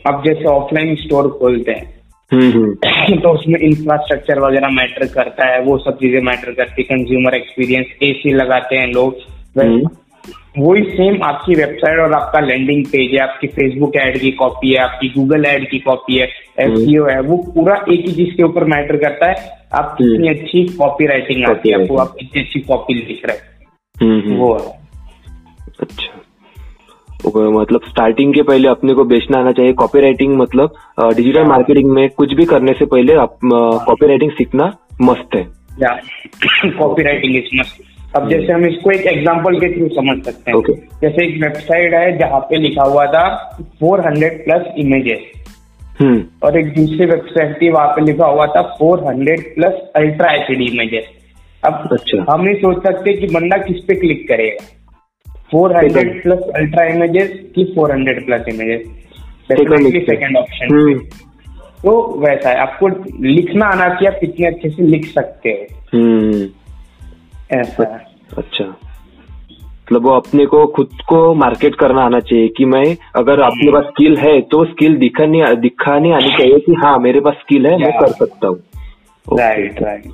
अब 0.06 0.22
जैसे 0.26 0.44
ऑफलाइन 0.44 0.94
स्टोर 0.96 1.28
खोलते 1.28 1.72
हैं 1.72 2.00
हम्म 2.32 2.50
हम्म। 2.50 3.16
तो 3.20 3.28
उसमें 3.28 3.60
इंफ्रास्ट्रक्चर 3.60 4.38
वगैरह 4.38 4.68
मैटर 4.68 5.06
करता 5.06 5.48
है 5.48 5.60
वो 5.60 5.78
सब 5.78 5.96
चीज़ें 5.96 6.20
मैटर 6.20 6.52
करती 6.52 6.82
है 6.82 6.96
कंज्यूमर 6.96 7.34
एक्सपीरियंस 7.34 7.86
एसी 8.02 8.32
लगाते 8.32 8.76
हैं 8.76 8.86
लोग 8.86 9.16
हम्म, 9.58 9.88
वही 10.58 10.82
सेम 10.82 11.22
आपकी 11.22 11.54
वेबसाइट 11.54 11.98
और 11.98 12.12
आपका 12.12 12.40
लैंडिंग 12.40 12.84
पेज 12.86 13.10
है 13.12 13.18
आपकी 13.18 13.46
फेसबुक 13.46 13.96
ऐड 13.96 14.18
की 14.18 14.30
कॉपी 14.30 14.70
है 14.70 14.78
आपकी 14.78 15.08
गूगल 15.08 15.44
ऐड 15.44 15.70
की 15.70 15.78
कॉपी 15.78 16.18
है 16.18 16.26
एसईओ 16.60 17.06
है 17.06 17.20
वो 17.20 17.36
पूरा 17.36 17.74
एक 17.74 18.00
ही 18.00 18.12
चीज़ 18.12 18.36
के 18.36 18.42
ऊपर 18.42 18.64
मैटर 18.64 18.96
करता 18.96 19.28
है। 19.28 19.34
आप 19.74 19.94
कितनी 19.98 20.28
अच्छी 20.28 20.64
कॉपी 20.64 21.06
राइटिंग 21.06 21.44
आती 21.50 21.68
है 21.68 21.82
आपको 21.82 21.96
आप 21.96 22.14
कितनी 22.20 22.42
अच्छी 22.42 22.60
कॉपी 22.60 22.94
लिख 22.94 23.22
रहे 23.26 23.36
हम्म, 24.04 24.16
हैं। 24.16 24.26
हम्म, 24.26 24.36
वो 24.36 24.54
है। 24.54 24.80
अच्छा। 25.80 26.16
मतलब 27.50 27.80
स्टार्टिंग 27.88 28.34
के 28.34 28.42
पहले 28.42 28.68
अपने 28.68 28.94
को 28.94 29.04
बेचना 29.04 29.38
आना 29.38 29.52
चाहिए। 29.52 29.72
कॉपी 29.72 30.00
राइटिंग 30.00 30.36
मतलब 30.36 30.74
डिजिटल 31.16 31.44
मार्केटिंग 31.44 31.90
में 31.90 32.08
कुछ 32.08 32.34
भी 32.34 32.44
करने 32.44 32.72
से 32.72 32.86
पहले 32.86 33.14
कॉपी 33.16 34.06
राइटिंग 34.06 34.30
सीखना 34.30 34.76
मस्त 35.02 35.34
है। 35.34 35.46
कॉपी 36.70 37.02
राइटिंग 37.02 37.36
इज़ 37.36 37.56
मस्ट 37.56 37.89
अब 38.16 38.30
जैसे 38.30 38.52
हम 38.52 38.66
इसको 38.66 38.90
एक 38.90 39.06
एग्ज़ाम्पल 39.06 39.60
के 39.60 39.76
थ्रू 39.76 39.88
समझ 39.88 40.24
सकते 40.24 40.50
हैं। 40.50 40.58
Okay. 40.58 40.74
जैसे 41.02 41.26
एक 41.26 41.42
वेबसाइट 41.42 41.94
है 41.94 42.18
जहाँ 42.18 42.40
पे 42.40 42.56
लिखा 42.56 42.82
हुआ 42.82 43.06
था 43.06 43.58
400 43.84 44.30
प्लस 44.30 44.66
इमेजेस 44.76 45.18
हम्म। 46.00 46.24
और 46.42 46.58
एक 46.58 46.66
दूसरी 46.66 47.06
वेबसाइट 47.06 47.62
थी 47.62 47.70
वहाँ 47.70 47.88
पे 47.88 48.02
लिखा 48.02 48.26
हुआ 48.26 48.46
था 48.46 48.76
400 48.76 49.40
plus 49.40 49.72
ultra 49.96 50.32
H 50.32 50.58
D 50.58 50.64
images 50.64 51.04
अब 51.64 51.88
अच्छा। 51.92 52.32
हम 52.32 52.40
नहीं 52.40 52.54
सोच 52.54 52.82
सकते 52.82 53.12
कि 53.12 53.26
बंदा 53.26 53.56
किस 53.56 53.76
पे 53.76 53.94
क्लिक 53.94 54.28
करेगा। 54.28 54.66
400 55.54 55.88
Second. 55.88 56.22
प्लस 56.22 56.38
अल्ट्रा 56.56 56.84
इमेजेस 56.84 57.30
की 57.54 57.74
400 57.78 58.24
plus 58.26 58.44
images 58.48 58.82
second 59.52 60.36
option 60.36 60.74
hmm. 60.74 60.98
तो 61.82 62.20
वैसा 62.20 62.48
है। 62.48 62.56
आपको 62.56 62.88
लिखना 63.22 63.66
आना 63.66 63.88
चाहिए 63.88 64.08
आप 64.08 64.18
कितने 64.20 64.46
अच्छे 64.46 64.70
से 64.70 64.82
लिख 64.82 65.06
सकते 65.06 65.48
हो। 65.48 65.98
हम्म। 65.98 66.48
ऐसा 67.52 67.82
है। 67.94 68.06
अच्छा। 68.38 68.64
मतलब 68.64 70.02
वो 70.02 70.10
अपने 70.10 70.44
को 70.46 70.66
खुद 70.66 70.90
को 71.08 71.34
मार्केट 71.34 71.74
करना 71.74 72.02
आना 72.02 72.18
चाहिए 72.20 72.48
कि 72.48 72.64
मैं 72.64 72.84
अगर 73.16 73.40
अपने 73.40 73.70
पास 73.72 73.84
स्किल 73.84 74.16
है 74.16 74.40
तो 74.40 74.64
स्किल 74.64 74.96
दिखाने 74.96 75.54
दिखाने 75.56 76.12
आनी 76.12 76.36
चाहिए 76.38 76.58
कि 76.58 76.74
हाँ 76.74 76.98
मेरे 76.98 77.20
पास 77.20 77.34
स्किल 77.34 77.66
है 77.66 77.76
मैं 77.78 77.92
कर 78.00 78.12
सकता 78.12 78.48
हूँ। 78.48 79.38
राइट 79.38 79.82
राइट 79.82 80.06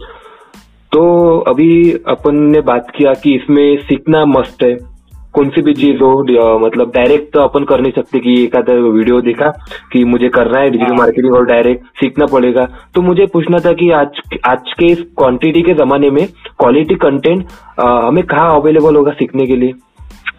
तो 0.92 1.38
अभी 1.40 1.92
अपन 2.08 2.36
ने 2.36 2.60
बात 2.60 2.90
किया 2.90 3.12
कि 3.14 3.34
इसमें 3.34 3.76
सीखना 3.76 4.24
मस्त 4.26 4.62
है। 4.62 4.95
कौन 5.36 5.48
सी 5.50 5.62
भी 5.62 5.72
चीज़ 5.74 6.02
हो 6.02 6.58
मतलब 6.58 6.90
डायरेक्ट 6.94 7.32
तो 7.32 7.40
अपन 7.40 7.64
कर 7.64 7.80
नहीं 7.80 7.92
सकते 7.92 8.18
कि 8.18 8.32
एक 8.32 8.38
एखादा 8.40 8.74
वीडियो 8.88 9.20
देखा 9.20 9.48
कि 9.92 10.04
मुझे 10.04 10.28
करना 10.28 10.60
है 10.60 10.70
डिजिटल 10.70 10.90
हाँ। 10.90 10.96
मार्केटिंग 10.96 11.34
और 11.34 11.44
डायरेक्ट 11.46 11.86
सीखना 12.00 12.26
पड़ेगा। 12.26 12.64
तो 12.94 13.02
मुझे 13.02 13.26
पूछना 13.26 13.58
था 13.58 13.72
कि 13.72 13.90
आज 13.90 14.20
आज 14.48 14.72
के 14.78 14.92
इस 14.92 15.02
क्वांटिटी 15.18 15.62
के 15.62 15.74
जमाने 15.74 16.10
में 16.10 16.26
क्वालिटी 16.58 16.94
कंटेंट 17.04 17.44
हमें 17.80 18.24
कहाँ 18.24 18.54
अवेलेबल 18.60 18.96
होगा 18.96 19.12
सीखने 19.12 19.46
के 19.46 19.56
लिए? 19.56 19.72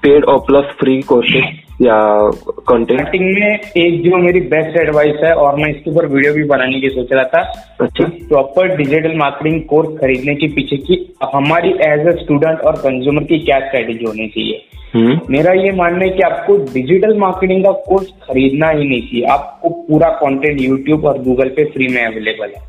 पेड 0.03 0.25
और 0.25 0.39
प्लस 0.47 0.65
फ्री 0.79 1.01
कोर्सेज 1.01 1.66
या 1.81 2.29
कंटेंट 2.67 3.09
में 3.15 3.59
एक 3.77 4.09
जो 4.09 4.17
मेरी 4.17 4.39
बेस्ट 4.39 4.79
एडवाइस 4.79 5.15
है 5.23 5.33
और 5.33 5.55
मैं 5.55 5.69
इसके 5.69 5.91
ऊपर 5.91 6.05
वीडियो 6.05 6.33
भी 6.33 6.43
बनाने 6.43 6.81
की 6.81 6.89
सोच 6.89 7.07
रहा 7.11 7.23
था 7.23 7.41
अच्छा। 7.81 8.05
प्रॉपर 8.05 8.77
डिजिटल 8.77 9.17
मार्केटिंग 9.17 9.61
कोर्स 9.61 9.89
खरीदने 9.99 10.35
के 10.35 10.47
पीछे 10.47 10.77
की 10.77 11.15
हमारी 11.33 11.69
एज 11.69 12.07
अ 12.07 12.11
स्टूडेंट 12.11 12.59
और 12.59 12.75
कंज्यूमर 12.75 13.23
की 13.23 13.39
क्या 13.39 13.59
स्ट्रेटेजी 13.59 14.05
होनी 14.05 14.27
चाहिए? 14.27 14.65
हम्म। 14.93 15.19
मेरा 15.29 15.51
ये 15.51 15.71
मानना 15.71 16.03
है 16.03 16.09
कि 16.09 16.21
आपको 16.21 16.57
डिजिटल 16.57 17.17
मार्केटिंग 17.17 17.65
का 17.65 17.71
कोर्स 17.71 18.07
खरीदना 18.07 18.69
ही 18.69 18.89
नहीं 18.89 19.01
चाहिए। 19.01 19.25
आपको 19.25 19.69
पूरा 19.69 20.09
कंटेंट 20.09 20.61
यूट्यूब 20.61 21.05
और 21.05 21.19
गूगल 21.19 21.49
पे 21.49 21.63
फ्री 21.63 21.87
में 21.87 22.05
अवेलेबल 22.05 22.53
है। 22.57 22.63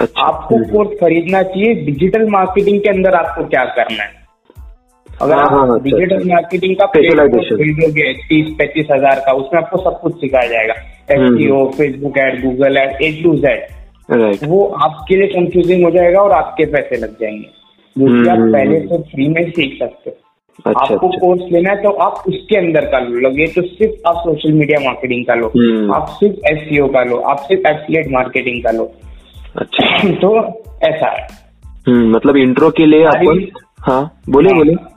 अच्छा। 0.00 0.22
आपको 0.22 0.72
कोर्स 0.72 0.90
खरीदना 1.00 1.42
चाहिए। 1.42 1.74
डिजिटल 1.74 2.28
मार्केटिंग 2.30 2.80
के 2.80 2.88
अंदर 2.88 3.14
आपको 3.14 3.44
क्या 3.44 3.64
करना 3.64 4.02
है? 4.02 4.25
अगर 5.22 5.34
हाँ, 5.34 5.46
हाँ, 5.46 5.74
आप 5.74 5.82
डिजिटल 5.82 6.16
अच्छा। 6.16 6.34
मार्केटिंग 6.34 6.76
का 6.76 6.92
Specialization. 6.92 7.56
खरीदोगे 7.56 8.12
तीस 8.12 8.54
पैंतीस 8.58 8.86
हज़ार 8.92 9.22
का 9.26 9.32
उसमें 9.32 9.62
आपको 9.62 9.76
सब 9.76 10.00
कुछ 10.00 10.14
सिखाया 10.14 10.48
जाएगा। 10.48 10.74
हम्म, 11.14 11.38
SEO 11.38 11.66
Facebook 11.66 12.18
ad 12.18 12.44
Google 12.44 12.76
ad 12.76 13.02
A 13.02 13.22
to 13.22 13.34
Z 13.34 13.66
वो 14.48 14.66
आपके 14.66 15.16
लिए 15.16 15.26
कंफ्यूजिंग 15.26 15.84
हो 15.84 15.90
जाएगा 15.90 16.20
और 16.20 16.32
आपके 16.32 16.64
पैसे 16.64 16.96
लग 16.96 17.16
जाएँगे। 17.20 17.48
जो 17.98 18.24
कि 18.24 18.30
आप 18.30 18.38
हम्म, 18.38 18.52
पहले 18.52 18.78
हम्म। 18.78 18.88
से 18.88 18.98
फ्री 18.98 19.28
में 19.28 19.50
सीख 19.50 19.78
सकते 19.78 20.10
हो। 20.10 20.16
अच्छा 20.70 20.94
आपको 20.94 21.08
अच्छा। 21.08 21.26
कोर्स 21.26 21.40
लेना 21.52 21.70
है 21.70 21.76
तो 21.76 21.90
आप 21.90 22.12
उसके 22.28 22.56
अंदर 22.56 22.80
का 22.80 22.98
लो। 22.98 23.20
लगे 23.20 23.46
तो 23.46 23.62
सिर्फ़ 23.62 24.08
आप 24.08 24.14
सोशल 24.16 24.52
मीडिया 24.52 24.84
मार्केटिंग 24.84 25.26
का 25.26 25.34
लो। 25.34 25.46
हम्म। 25.46 25.94
आप 25.94 26.06
सिर्फ़ 26.08 26.36
एस 26.52 26.68
का 26.72 27.04
लो। 27.04 27.16
आप 27.16 27.36
सिर्फ़ 27.36 27.66
एफिलिएट 27.66 28.06
मार्केटिंग 28.08 28.64
का 28.64 28.70
लो। 28.70 28.92
अच्छा। 29.56 30.08
तो 30.08 30.46
ऐसा 30.84 31.10
है। 31.10 31.26
हम्म 31.88 32.10
मतलब 32.10 32.36
इंट्रो 32.36 32.70
के 32.70 32.86
लिए 32.86 33.04
सारी- 33.04 33.42
हाँ 33.78 34.20
बोले 34.30 34.48
हाँ। 34.48 34.58
बोले 34.58 34.95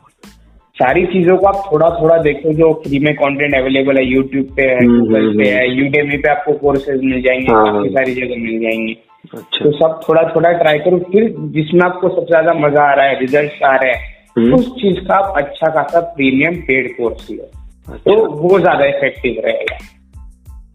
सारी 0.79 1.05
चीज़ों 1.05 1.38
को 1.38 1.45
आप 1.48 1.63
थोड़ा 1.71 1.89
थोड़ा 2.01 2.17
देखो 2.24 2.53
जो 2.53 2.71
फ्री 2.83 3.00
में 3.00 3.13
कंटेंट 3.15 3.55
अवेलेबल 3.55 3.98
है 3.98 4.05
यूट्यूब 4.05 4.45
पे 4.57 4.63
है 4.63 4.77
हम्म, 4.77 5.00
गूगल 5.00 5.25
हम्म, 5.25 5.38
पे 5.38 5.50
है 5.50 5.67
यूडेमी 5.75 6.17
पे 6.17 6.29
आपको 6.29 6.53
कोर्सेज 6.57 7.03
मिल 7.03 7.21
जाएँगे 7.21 7.51
हाँ, 7.51 7.65
काफ़ी 7.65 7.77
हाँ। 7.77 7.93
सारी 7.95 8.13
जगह 8.13 8.41
मिल 8.43 8.59
जाएँगे। 8.59 8.95
अच्छा। 9.33 9.65
तो 9.65 9.71
सब 9.71 10.00
थोड़ा 10.09 10.21
थोड़ा 10.36 10.51
ट्राई 10.51 10.79
करो 10.79 10.98
फिर 11.12 11.33
जिसमें 11.55 11.81
आपको 11.86 12.09
सबसे 12.09 12.25
ज़्यादा 12.25 12.53
मज़ा 12.59 12.83
आ 12.83 12.93
रहा 12.93 13.05
है 13.05 13.19
रिज़ल्ट 13.19 13.63
आ 13.63 13.75
रहे 13.75 13.91
हैं 13.91 14.17
हम्म। 14.38 14.55
उस 14.55 14.69
चीज़ 14.71 15.00
का 15.07 15.15
आप 15.15 15.38
अच्छा 15.38 15.69
खासा 15.71 16.00
प्रीमियम 16.15 16.55
पेड 16.62 16.91
कोर्स 16.98 17.31
लो 17.31 17.51
तो 17.98 18.15
वो 18.31 18.59
ज़्यादा 18.59 18.86
इफ़ेक्टिव 18.86 19.41
रहेगा। 19.45 19.77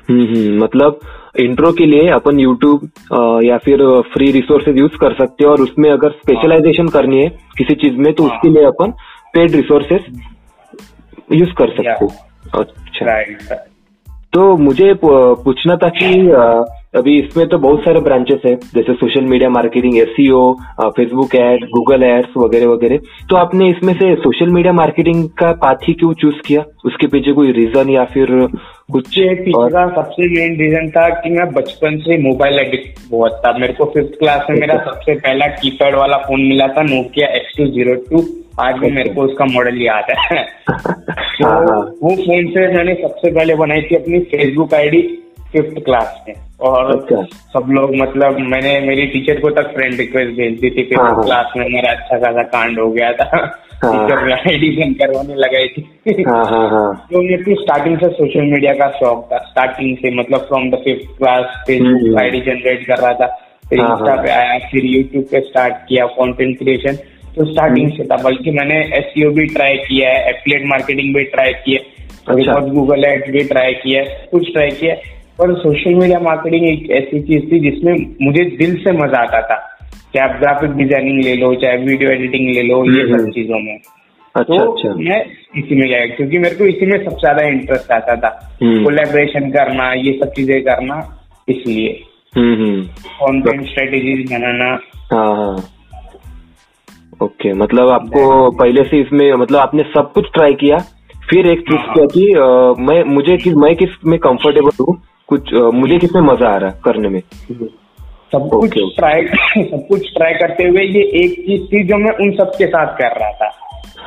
हम्म 0.09 0.25
हम्म 0.25 0.63
मतलब 0.63 0.99
इंट्रो 1.41 1.73
के 1.73 1.87
लिए 1.87 2.09
अपन 2.11 2.41
यूट्यूब 2.41 2.81
या 3.45 3.57
फिर 3.59 3.79
फ्री 4.13 4.31
रिसोर्सेज 4.33 4.79
यूज़ 4.79 4.97
कर 5.01 5.15
सकते 5.15 5.45
हैं 5.45 5.51
और 5.51 5.61
उसमें 5.61 5.91
अगर 5.91 6.11
स्पेशलाइजेशन 6.11 6.89
करनी 6.89 7.23
है 7.23 7.29
किसी 7.59 7.75
चीज़ 7.75 7.97
में 7.99 8.13
तो 8.15 8.25
हाँ। 8.25 8.33
उसके 8.33 8.49
लिए 8.49 8.65
अपन 8.65 8.93
पेड 9.35 9.55
रिसोर्सेज 9.55 10.03
यूज़ 11.33 11.53
कर 11.53 11.69
सकते. 11.71 12.05
हैं। 12.05 12.09
अच्छा। 12.55 13.65
तो 14.33 14.57
मुझे 14.59 14.93
पूछना 15.05 15.75
था 15.77 15.89
कि 15.97 16.07
अभी 16.99 17.19
इसमें 17.19 17.47
तो 17.49 17.59
बहुत 17.59 17.81
सारे 17.81 18.01
ब्रांचेस 18.01 18.41
है 18.47 18.55
जैसे 18.75 18.93
social 18.95 19.25
media 19.25 19.49
marketing 19.51 19.97
SEO 19.99 20.41
Facebook 20.89 21.35
ad 21.35 21.65
Google 21.69 22.03
ads 22.03 22.37
वगैरह 22.37 22.67
वगैरह। 22.67 22.99
तो 23.31 23.37
आपने 23.37 23.69
इसमें 23.71 23.93
से 23.95 24.15
सोशल 24.17 24.51
मीडिया 24.51 24.73
मार्केटिंग 24.73 25.29
का 25.39 25.53
पाथ 25.63 25.89
ही 25.89 25.95
क्यों 25.95 26.13
चूज़ 26.15 26.41
किया? 26.47 26.65
उसके 26.85 27.07
पीछे 27.07 27.33
कोई 27.33 27.53
रीजन 27.53 27.91
या 27.91 28.05
फिर 28.15 28.27
कुछ 28.93 29.09
पीछे 29.09 29.51
और? 29.53 29.71
का 29.71 29.87
सबसे 29.95 30.29
मेन 30.31 30.59
रीजन 30.61 30.91
था 30.91 31.09
कि 31.15 31.31
मैं 31.31 31.51
बचपन 31.53 31.99
से 31.99 32.19
मोबाइल 32.23 32.59
एडिक्ट 32.59 33.01
बहुत 33.11 33.41
था। 33.47 33.57
मेरे 33.59 33.73
को 33.73 33.85
फिफ्थ 33.95 34.19
क्लास 34.19 34.47
में 34.51 34.57
मेरा 34.61 34.77
सबसे 34.85 35.15
पहला 35.19 35.47
कीपैड 35.57 35.95
वाला 35.95 36.17
फ़ोन 36.27 36.41
मिला 36.43 36.67
था 36.69 36.83
Nokia 36.85 37.29
X 37.37 37.57
two 37.59 37.67
zero 37.69 37.95
two 38.11 38.27
आज 38.61 38.75
भी 38.75 38.91
मेरे 38.91 39.11
को 39.11 39.23
उसका 39.23 39.45
मॉडल 39.45 39.83
याद 39.83 40.05
है 40.11 40.43
तो 40.69 41.47
हाँ, 41.47 41.61
हाँ। 41.61 41.81
वो 42.03 42.11
फ़ोन 42.17 42.47
से 42.47 42.67
मैंने 42.75 42.95
सबसे 42.95 43.31
पहले 43.31 43.55
बनाई 43.55 43.83
थी 43.83 43.97
अपनी 43.97 44.21
फेसबुक 44.21 44.75
आईडी 44.75 45.01
फिफ्थ 45.53 45.85
क्लास 45.85 46.25
में 46.29 46.35
और 46.61 46.91
अच्छा। 46.97 47.23
सब 47.53 47.71
लोग 47.71 47.95
मतलब 47.97 48.39
मैंने 48.39 48.81
मेरी 48.81 49.07
टीचर 49.07 49.41
को 49.41 49.51
तक 49.51 49.73
फ्रेंड 49.75 49.95
रिक्वेस्ट 49.95 50.37
भेज 50.37 50.61
दी 50.61 50.71
थी 50.71 50.83
हाँ, 50.83 51.05
फिफ्थ 51.05 51.17
हाँ। 51.17 51.25
क्लास 51.25 51.53
में 51.57 51.69
मेरा 51.69 51.91
अच्छा 51.91 52.19
खासा 52.19 52.43
कांड 52.43 52.79
हो 52.81 52.91
गया 52.91 53.13
था 53.13 53.47
टीचर 53.85 54.33
आईडी 54.33 54.95
करवाने 54.95 55.35
लगाई 55.35 55.69
थी 55.69 56.23
हाँ 56.23 56.45
हाँ 56.45 56.69
हाँ 56.71 57.07
तो 57.13 57.23
मेरे 57.23 57.43
को 57.43 57.63
स्टार्टिंग 57.63 57.97
से 57.99 58.09
सोशल 58.09 58.41
मीडिया 58.41 58.73
का 58.75 58.89
शौक 58.91 59.29
था 59.33 59.39
स्टार्टिंग 59.39 59.97
से 59.97 60.15
मतलब 60.17 60.41
from 60.41 60.71
the 60.71 60.75
fifth 60.75 61.19
class. 61.19 61.65
Facebook 61.67 62.21
ID 62.21 62.41
generate 62.41 62.87
कर 62.87 62.97
रहा 62.97 63.13
था 63.13 63.27
फिर 63.69 63.81
हाँ, 63.81 63.91
इंस्टा 63.91 64.15
हाँ। 64.15 64.23
पे 64.23 64.31
आया 64.31 64.59
फिर 64.59 64.85
यूट्यूब 64.85 65.25
पे 65.25 65.41
स्टार्ट 65.41 65.75
किया 65.89 66.07
कंटेंट 66.07 66.59
क्रिएशन 66.59 66.97
तो 67.37 67.45
स्टार्टिंग 67.45 67.87
हम्म। 67.87 67.97
से 67.97 68.05
था 68.05 68.17
बल्कि 68.23 68.51
मैंने 68.51 68.79
एस 68.99 69.13
भी 69.35 69.47
ट्राई 69.49 69.77
किया 69.79 70.11
है 70.11 70.29
एफिलिएट 70.29 70.67
मार्केटिंग 70.67 71.15
भी 71.15 71.25
ट्राई 71.31 71.53
किया 71.65 71.81
है 71.81 71.93
अच्छा। 72.29 72.59
गूगल 72.69 73.05
एड्स 73.05 73.31
भी 73.31 73.43
ट्राई 73.45 73.73
किया 73.75 74.03
है 74.03 74.27
कुछ 74.31 74.53
ट्राई 74.53 74.71
किया 74.73 74.95
है 74.95 75.13
पर 75.39 75.55
सोशल 75.57 75.95
मीडिया 75.95 76.19
मार्केटिंग 76.21 76.67
एक 76.67 76.91
ऐसी 76.95 77.21
चीज़ 77.23 77.51
थी 77.53 77.61
जिसमें 77.61 77.93
मुझे 78.23 78.45
दिल 78.57 78.77
से 78.85 78.93
मज़ा 78.95 79.23
आता 79.23 79.41
था 79.43 79.57
चाहे 80.15 80.29
आप 80.29 80.39
ग्राफिक 80.41 80.77
डिज़ाइनिंग 80.77 81.23
ले 81.25 81.35
लो 81.37 81.55
चाहे 81.57 81.77
वीडियो 81.85 82.11
एडिटिंग 82.11 82.49
ले 82.49 82.63
लो 82.63 82.85
ये 82.87 83.03
हम्म, 83.03 83.13
सब 83.13 83.21
हम्म। 83.21 83.31
चीज़ों 83.33 83.59
में 83.59 83.75
अच्छा 84.35 84.55
तो 84.55 84.73
अच्छा 84.73 84.95
मैं 84.95 85.21
इसी 85.57 85.75
में 85.75 85.89
गया 85.89 86.07
क्योंकि 86.07 86.39
मेरे 86.39 86.57
को 86.57 86.67
इसी 86.67 86.87
में 86.87 86.97
सबसे 86.99 87.21
ज़्यादा 87.21 87.47
इंटरेस्ट 87.49 87.93
आता 87.93 88.17
था 88.17 88.31
हम्म। 88.63 88.83
कोलेबरेशन 88.85 89.51
करना 89.51 89.93
ये 89.99 90.13
सब 90.23 90.33
चीज़ें 90.33 90.61
करना 90.63 90.99
इसलिए 91.49 92.01
हम्म 92.37 92.55
हम्म 92.55 92.83
कंटेंट 93.17 93.67
स्ट्रेटेजीज 93.67 94.31
बनाना 94.31 94.75
हाँ 97.15 97.21
हाँ 97.21 97.27
ओके 97.27 97.53
मतलब 97.53 97.91
आपको 97.91 98.51
पहले 98.51 98.83
से 98.85 99.01
इसमें 99.01 99.33
मतलब 99.33 99.59
आपने 99.59 99.83
सब 99.83 100.13
कुछ 100.13 100.25
ट्राई 100.35 100.55
किया 100.55 100.79
फिर 101.31 101.47
एक 101.47 101.61
चीज़ 101.61 101.79
हाँ। 101.79 101.95
किया 101.95 102.07
कि 102.07 102.83
मैं 102.83 103.03
मुझे 103.05 103.37
किस 103.37 103.55
मैं 103.55 103.75
किसमें 103.77 104.19
कंफर्टेबल 104.19 104.85
हूँ 104.89 105.03
कुछ 105.29 105.55
अ, 105.55 105.71
मुझे 105.75 105.99
किसमें 105.99 106.23
मज़ा 106.23 106.49
आ 106.49 106.57
रहा 106.57 106.71
है 106.71 106.81
करने 106.85 107.09
में 107.09 107.21
सब 107.21 108.49
कुछ 108.51 108.71
Okay, 108.71 108.81
okay. 108.81 108.97
ट्राई 108.97 109.27
सब 109.65 109.87
कुछ 109.89 110.09
ट्राई 110.17 110.33
करते 110.35 110.69
हुए 110.69 110.83
ये 110.83 111.03
एक 111.25 111.35
चीज़ 111.47 111.63
थी 111.63 111.83
जो 111.85 111.97
मैं 111.97 112.11
उन 112.11 112.31
सबके 112.37 112.67
साथ 112.67 112.87
कर 112.87 113.21
रहा 113.21 113.31
था 113.33 113.47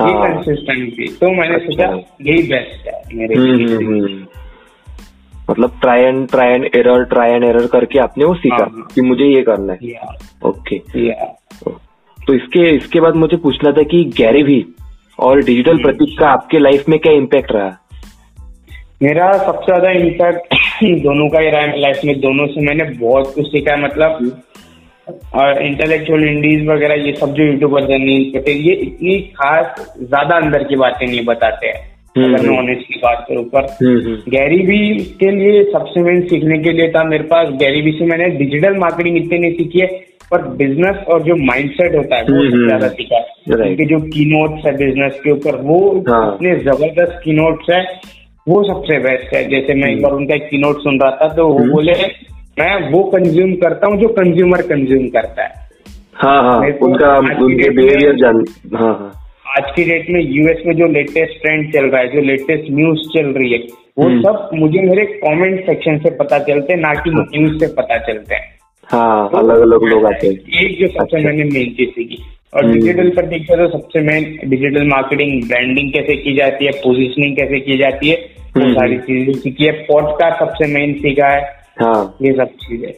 ये 0.07 0.13
हाँ। 0.13 0.27
कंसिस्टेंसी 0.27 1.07
तो 1.21 1.29
मैंने 1.31 1.55
अच्छा। 1.55 1.65
सोचा 1.65 1.85
यही 2.21 2.43
बेस्ट 2.43 2.87
है 2.87 3.01
मेरे 3.13 3.35
हम्म, 3.35 3.55
लिए 3.55 3.75
हम्म, 3.75 4.03
हम्म। 4.05 4.25
मतलब 5.49 5.77
try 5.81 6.01
and 6.01 6.27
try 6.29 6.49
and 6.49 6.65
error 6.75 7.03
try 7.03 7.31
and 7.31 7.43
error 7.43 7.67
करके 7.67 7.99
आपने 7.99 8.25
वो 8.25 8.33
सीखा 8.35 8.63
हाँ। 8.63 8.87
कि 8.95 9.01
मुझे 9.01 9.25
ये 9.25 9.41
करना 9.41 9.73
है 9.73 9.95
ओके 10.45 10.81
या 11.07 11.35
तो 12.27 12.33
इसके 12.33 12.69
इसके 12.75 12.99
बाद 12.99 13.15
मुझे 13.15 13.37
पूछना 13.37 13.71
था 13.71 13.83
कि 13.85 14.03
गैरी 14.17 14.43
भी 14.43 14.65
और 15.19 15.43
डिजिटल। 15.43 15.77
प्रतीक 15.83 16.17
का 16.19 16.27
आपके 16.29 16.59
लाइफ 16.59 16.89
में 16.89 16.97
क्या 16.99 17.13
इम्पैक्ट 17.13 17.51
रहा? 17.51 17.75
मेरा 19.03 19.31
सबसे 19.37 19.65
ज़्यादा 19.65 19.91
इम्पैक्ट 19.99 20.53
दोनों 21.03 21.29
का 21.29 21.39
ही 21.39 21.49
रहा 21.49 21.61
है 21.61 21.79
लाइफ 21.81 21.99
में 22.05 22.19
दोनों 22.19 22.47
से 22.47 22.61
मैंने 22.61 22.83
बहुत 22.99 23.33
कुछ 23.35 23.47
सीखा 23.47 23.71
है 23.71 23.83
मतलब 23.83 24.41
और 25.35 25.61
इंटेलेक्चुअल 25.63 26.23
इंडीज 26.23 26.65
वगैरह 26.67 27.03
ये 27.03 27.13
सब 27.15 27.33
जो 27.33 27.43
यूट्यूबर 27.43 27.91
है 27.91 27.97
नील 27.99 28.31
पटेल 28.31 28.57
ये 28.61 28.73
इतनी 28.85 29.17
खास 29.35 29.85
ज़्यादा 29.99 30.35
अंदर 30.35 30.63
की 30.63 30.75
बातें 30.75 31.05
नहीं 31.07 31.23
बताते 31.25 31.67
हैं। 31.67 31.85
हम्म, 32.15 32.25
अगर 32.25 32.41
मैं 32.41 32.49
हम्म। 32.49 32.57
ऑनेस्ट 32.59 32.87
की 32.87 32.99
बात 32.99 33.25
करूँ 33.29 33.43
पर 33.45 33.65
हम्म 33.81 33.99
हम्म। 33.99 34.31
गैरी 34.31 34.57
भी 34.67 34.79
के 35.19 35.31
लिए 35.31 35.63
सबसे 35.71 36.01
मेन 36.03 36.21
सीखने 36.27 36.57
के 36.59 36.71
लिए 36.71 36.89
था 36.91 37.03
मेरे 37.03 37.23
पास। 37.31 37.49
गैरी 37.59 37.81
भी 37.81 37.91
से 37.91 38.05
मैंने 38.05 38.29
डिजिटल 38.37 38.77
मार्केटिंग 38.79 39.17
इतने 39.17 39.39
नहीं 39.39 39.53
सीखी 39.53 39.79
है। 39.79 39.87
पर 40.31 40.41
बिज़नेस 40.57 41.03
और 41.07 41.21
जो 41.23 41.35
माइंडसेट 41.43 41.95
होता 41.95 42.17
है 42.17 42.23
वो 42.23 42.35
हम्म, 42.35 42.47
हम्म। 42.47 42.67
ज़्यादा 42.67 42.87
सीखा 42.89 43.17
है 43.17 43.69
उनके 43.69 43.85
जो 43.85 43.99
की 44.07 44.25
नोट्स 44.25 44.65
है 44.65 44.75
बिज़नेस 44.77 45.19
के 45.23 45.31
ऊपर 45.31 45.59
वो 45.63 45.77
हाँ। 46.09 46.23
इतने 46.25 46.55
ज़बरदस्त 46.61 47.19
की 47.23 47.33
नोट्स 47.33 47.69
है 47.71 47.81
वो 48.47 48.63
सबसे 48.63 48.97
बेस्ट 48.99 49.35
है 49.35 49.43
जैसे 49.49 49.73
मैं 49.73 49.91
एक 49.91 50.01
बार 50.01 50.11
उनका 50.13 50.35
एक 50.35 50.47
की 50.49 50.57
नोट 50.57 50.81
सुन 50.81 50.99
रहा 50.99 51.11
था 51.11 51.33
तो 51.35 51.47
वो 51.47 51.57
हम्म। 51.57 51.71
बोले 51.71 51.93
मैं 52.59 52.91
वो 52.91 53.03
कंज्यूम 53.11 53.53
करता 53.55 53.87
हूँ 53.87 53.97
जो 53.97 54.07
कंज्यूमर 54.13 54.61
कंज्यूम 54.67 55.07
करता 55.07 55.43
है 55.43 55.65
हाँ 56.15 56.41
हाँ 56.43 56.57
उनका 56.81 57.09
आज 57.09 57.25
की 57.29 57.43
उनके 57.43 57.55
डेट 57.55 57.67
में- 57.67 57.75
बिहेवियर 57.77 58.15
जान 58.15 58.43
हाँ 58.75 58.93
हाँ 58.93 59.11
आज 59.57 59.71
की 59.75 59.83
डेट 59.83 60.09
में 60.09 60.21
यूएस 60.21 60.63
में 60.65 60.75
जो 60.75 60.87
लेटेस्ट 60.91 61.41
ट्रेंड 61.41 61.71
चल 61.73 61.85
रहा 61.85 62.01
है 62.01 62.07
जो 62.07 62.21
लेटेस्ट 62.23 62.71
न्यूज़ 62.71 63.07
चल 63.09 63.31
रही 63.33 63.51
है 63.53 63.59
वो 63.97 64.05
हम्म। 64.05 64.21
सब 64.21 64.49
मुझे 64.55 64.81
मेरे 64.81 65.05
कमेंट 65.17 65.65
सेक्शन 65.65 65.97
से 65.97 66.09
पता 66.15 66.39
चलते 66.43 66.73
हैं 66.73 66.79
ना 66.79 66.93
कि 67.01 67.11
न्यूज़ 67.11 67.57
से 67.59 67.73
पता 67.73 67.97
चलते 68.07 68.35
हैं 68.35 68.56
हाँ 68.89 69.29
तो 69.29 69.37
अलग 69.37 69.61
अलग 69.61 69.83
लोग 69.83 70.05
आते 70.05 70.27
हैं। 70.27 70.33
एक 70.63 70.79
जो 70.79 70.87
सबसे 70.87 71.17
अच्छा। 71.17 71.27
मैंने 71.27 71.43
मेन 71.43 71.73
चीज़ 71.77 71.89
सीखी 71.89 72.23
और 72.53 72.63
हम्म। 72.63 72.73
डिजिटल 72.73 73.09
पर 73.09 73.25
देखा 73.27 73.55
तो 73.55 73.67
सबसे 73.71 74.01
मेन 74.01 74.23
डिजिटल 74.49 74.87
मार्केटिंग 74.87 75.41
ब्रांडिंग 75.47 75.91
कैसे 75.93 76.15
की 76.17 76.35
जाती 76.37 76.65
है 76.65 76.71
पोजीशनिंग 76.83 77.35
कैसे 77.37 77.59
की 77.59 77.77
जाती 77.77 78.09
है 78.09 78.15
वो 78.57 78.63
हम्म। 78.63 78.73
सारी 78.73 78.97
चीज़ें 78.99 79.33
सीखी 79.33 79.65
है। 79.65 79.71
पॉडकास्ट 79.89 80.39
सबसे 80.39 80.73
मेन 80.73 80.93
सीखा 81.01 81.27
है। 81.27 81.41
हाँ। 81.81 82.15
ये 82.21 82.31
सब 82.33 82.55
चीज़ें। 82.63 82.91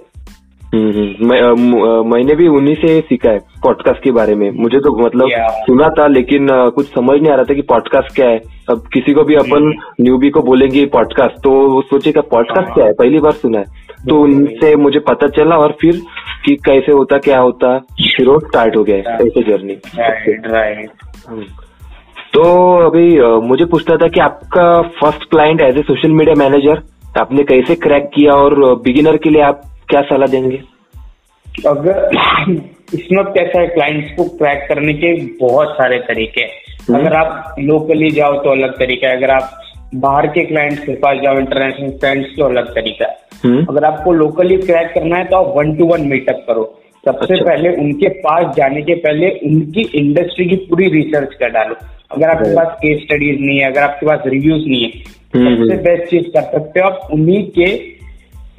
हम्म, 0.74 0.92
हम्म। 0.92 1.28
मैं 1.28 2.10
मैंने 2.10 2.36
भी 2.36 2.48
उन्हीं 2.48 2.76
से 2.76 3.00
सीखा 3.02 3.32
है 3.32 3.40
पॉडकास्ट 3.64 4.04
के 4.04 4.12
बारे 4.12 4.36
में। 4.36 4.50
मुझे 4.56 4.80
तो 4.80 4.96
मतलब 4.98 5.30
सुना 5.62 5.88
था 6.00 6.08
लेकिन 6.10 6.48
कुछ 6.76 6.88
समझ 6.88 7.20
नहीं 7.22 7.32
आ 7.32 7.36
रहा 7.36 7.44
था 7.44 7.54
कि 7.54 7.62
पॉडकास्ट 7.70 8.16
क्या 8.16 8.28
है। 8.30 8.40
अब 8.70 8.84
किसी 8.94 9.14
को 9.14 9.24
भी 9.24 9.36
अपन 9.36 9.74
न्यूबी 10.02 10.30
को 10.30 10.42
बोलेंगे 10.44 10.86
पॉडकास्ट 10.94 11.44
तो 11.44 11.52
वो 11.70 11.82
सोचेगा 11.90 12.22
पॉडकास्ट 12.32 12.68
हाँ। 12.68 12.76
क्या 12.76 12.86
है? 12.86 12.94
पहली 12.94 13.20
बार 13.20 13.32
सुना 13.34 13.60
है। 13.60 13.88
तो 14.10 14.22
उनसे 14.22 14.76
मुझे 14.76 15.00
पता 15.00 15.28
चला 15.28 15.56
और 15.56 15.78
फिर 15.82 16.02
कि 16.46 16.56
कैसे 16.56 16.92
होता 16.92 17.18
क्या 17.18 17.40
होता 17.40 17.78
फिर 17.78 18.30
वो 18.30 18.40
स्टार्ट 18.40 18.76
हो 18.76 18.84
गया 18.84 19.16
ऐसे 19.16 19.44
जर्नी 19.44 19.74
राइट 19.74 20.48
राइट 20.48 20.90
हम्म। 21.30 21.44
तो 22.34 22.44
अभी 22.88 23.22
मुझे 23.48 23.66
पूछना 23.66 23.96
था 23.96 24.08
कि 24.08 24.20
आपका 24.20 24.82
first 24.82 25.24
client 25.24 25.62
as 25.62 25.78
a 25.78 25.82
social 25.82 26.12
media 26.12 26.36
manager 26.36 26.82
आपने 27.20 27.44
कैसे 27.44 27.76
क्रैक 27.76 28.04
किया 28.04 28.34
और 28.34 28.76
बिगिनर 28.76 29.18
के 29.18 29.30
लिए 29.30 29.42
आप 29.42 29.62
क्या 29.90 30.02
सलाह 30.02 30.28
देंगे? 30.28 30.62
अगर 31.68 32.10
इसमें 32.94 33.24
कैसा 33.26 33.62
है 33.62 33.68
क्लाइंट्स 33.68 34.12
को 34.18 34.24
क्रैक 34.24 34.66
करने 34.70 34.94
के 34.94 35.16
बहुत 35.46 35.70
सारे 35.70 35.98
तरीके 36.00 36.42
हैं। 36.42 36.50
हम्म। 36.90 37.00
अगर 37.00 37.16
आप 37.16 37.56
लोकली 37.60 38.10
जाओ 38.12 38.34
तो 38.34 38.50
अलग 38.50 38.74
तरीका 38.74 39.08
है। 39.08 39.18
अगर 39.18 39.32
आप 39.32 39.62
बाहर 39.96 40.28
के 40.28 40.44
क्लाइंट्स 40.46 40.84
के 40.86 40.94
पास 40.96 41.18
जाओ 41.24 41.40
इंटरनेशनल 41.40 41.90
क्लाइंट्स 41.90 42.36
तो 42.38 42.46
अलग 42.46 42.68
तरीका 42.76 43.06
है 43.06 43.18
हम्म, 43.44 43.66
अगर 43.70 43.84
आपको 43.86 44.12
लोकली 44.14 44.58
क्रैक 44.58 44.92
करना 44.94 45.18
है 45.18 45.26
तो 45.26 45.38
आप 45.38 45.54
वन 45.58 45.76
टू 45.76 45.86
वन 45.86 46.08
मीटअप 46.08 46.44
करो 46.48 46.64
सबसे 47.06 47.34
अच्छा। 47.34 47.46
पहले 47.46 47.70
उनके 47.76 48.10
पास 48.10 48.56
जाने 48.56 48.82
के 48.82 48.96
पहले 48.96 49.30
उनकी 49.46 49.82
इंडस्ट्री 50.00 50.46
की 50.46 50.56
पूरी 50.56 50.88
रिसर्च 50.90 51.34
कर 51.34 51.50
डालो 51.50 51.76
अगर 52.12 52.30
आपके 52.30 52.56
पास 52.56 52.76
केस 52.82 53.02
स्टडीज़ 53.04 53.40
नहीं 53.42 53.60
है 53.60 53.72
अगर 53.72 53.82
आपके 53.82 54.06
पास 54.06 54.20
रिव्यूज़ 54.26 54.68
नहीं 54.68 54.84
है 54.84 54.92
हम्म, 55.36 55.56
सबसे 55.56 55.74
हम्म। 55.74 55.84
बेस्ट 55.84 56.10
चीज़ 56.12 56.28
कर 56.28 56.42
सकते 56.42 56.80
हो 56.80 56.86
आप 56.86 57.10
उन्हीं 57.14 57.44
के 57.58 57.72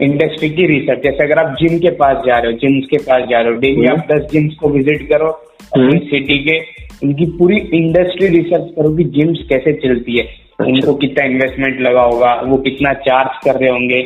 इंडस्ट्री 0.04 0.50
की 0.50 0.66
रिसर्च 0.66 1.02
जैसे 1.02 1.24
अगर 1.24 1.38
आप 1.38 1.56
जिम 1.60 1.78
के 1.78 1.90
पास 1.90 2.22
जा 2.26 2.38
रहे 2.38 2.52
हो 2.52 2.58
जिम्स 2.58 2.86
के 2.90 2.98
पास 2.98 3.28
जा 3.30 3.40
रहे 3.40 3.52
हो 3.52 3.58
डेली 3.60 3.86
हम्म। 3.86 4.00
आप 4.00 4.12
दस 4.12 4.30
जिम्स 4.32 4.54
को 4.54 4.68
विज़िट 4.68 5.08
करो 5.08 5.26
अपनी 5.26 5.82
हम्म। 5.82 5.98
सिटी 5.98 6.38
के 6.38 6.58
उनकी 7.06 7.26
पूरी 7.26 7.56
इंडस्ट्री 7.56 8.28
रिसर्च 8.28 8.70
करो 8.76 8.96
कि 8.96 9.04
जिम्स 9.04 9.38
कैसे 9.48 9.72
चलती 9.72 10.18
है। 10.18 10.24
उनको 10.66 10.94
कितना 10.94 11.24
इन्वेस्टमेंट 11.24 11.80
लगा 11.80 12.02
होगा 12.02 12.32
वो 12.46 12.56
कितना 12.56 12.92
चार्ज 12.92 13.44
कर 13.44 13.60
रहे 13.60 13.70
होंगे 13.70 14.02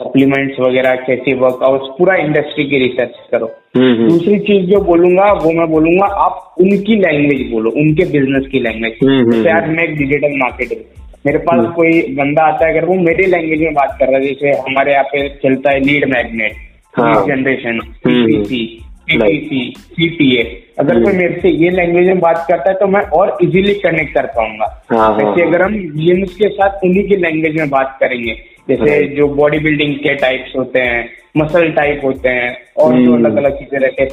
सप्लीमेंट्स 0.00 0.60
वगैरह 0.60 0.94
कैसे 1.06 1.34
वर्कआउट 1.34 1.86
पूरा 1.98 2.14
इंडस्ट्री 2.16 2.64
की 2.64 2.78
रिसर्च 2.78 3.14
करो। 3.32 3.46
हम्म, 3.76 3.92
हम्म, 3.92 4.08
दूसरी 4.08 4.38
चीज़ 4.38 4.66
जो 4.70 4.80
बोलूँगा 4.80 5.32
वो 5.32 5.52
मैं 5.52 5.66
बोलूँगा 5.70 6.06
आप 6.24 6.54
उनकी 6.60 6.96
लैंग्वेज 6.96 7.50
बोलो 7.52 7.70
उनके 7.70 8.04
बिज़नेस 8.12 8.46
की 8.52 8.60
लैंग्वेज 8.60 8.98
हम्म, 9.04 9.30
जैसे 9.30 9.50
आज 9.50 9.68
मैं 9.68 9.84
एक 9.84 9.96
डिजिटल 9.98 10.36
मार्केटिंग 10.38 10.80
मेरे 11.26 11.38
पास। 11.38 11.64
कोई 11.76 12.00
बंदा 12.14 12.42
आता 12.42 12.66
है 12.66 12.72
अगर 12.72 12.84
वो 12.84 12.94
मेरी 12.94 13.26
लैंग्वेज 13.26 13.60
में 13.60 13.74
बात 13.74 13.96
कर 14.00 14.06
रहा 14.06 14.16
है 14.16 14.26
जैसे 14.26 14.50
हमारे 14.68 14.92
यहाँ 14.92 15.04
पे 15.04 15.28
चलता 15.44 15.70
है 15.70 15.80
lead 15.80 16.04
magnet. 16.12 16.52
Generation 17.26 17.78
PPC 18.04 18.60
CTA 19.10 20.42
अगर। 20.78 21.02
कोई 21.04 21.12
मेरे 21.12 21.40
से 21.40 21.48
ये 21.48 21.70
लैंग्वेज 21.70 22.06
में 22.06 22.18
बात 22.18 22.46
करता 22.48 22.70
है 22.70 22.76
तो 22.76 22.86
मैं 22.86 23.00
और 23.00 23.38
इजीली 23.42 23.74
कनेक्ट 23.74 24.14
कर 24.14 24.26
पाऊँगा 24.26 24.84
हाँ, 24.90 24.98
हाँ, 24.98 25.10
वैसे 25.10 25.42
हाँ। 25.42 25.48
अगर 25.48 25.62
हम 25.62 25.74
जिम्स 25.74 26.34
के 26.34 26.48
साथ 26.48 26.84
उन्हीं 26.84 27.08
की 27.08 27.16
लैंग्वेज 27.16 27.56
में 27.56 27.70
बात 27.70 27.96
करेंगे 28.00 28.32
जैसे 28.68 29.16
जो 29.16 29.28
बॉडी 29.28 29.58
बिल्डिंग 29.58 29.94
के 29.94 30.14
टाइप्स 30.14 30.56
होते 30.56 30.80
हैं 30.80 31.08
मसल 31.36 31.70
टाइप 31.70 32.00
होते 32.04 32.28
हैं 32.28 32.56
और 32.76 32.92
जो 32.92 33.12
हम्म। 33.12 33.24
अलग 33.24 33.36
अलग 33.36 33.58
चीज़ें 33.58 33.78
रहते 33.78 34.02
हैं 34.02 34.08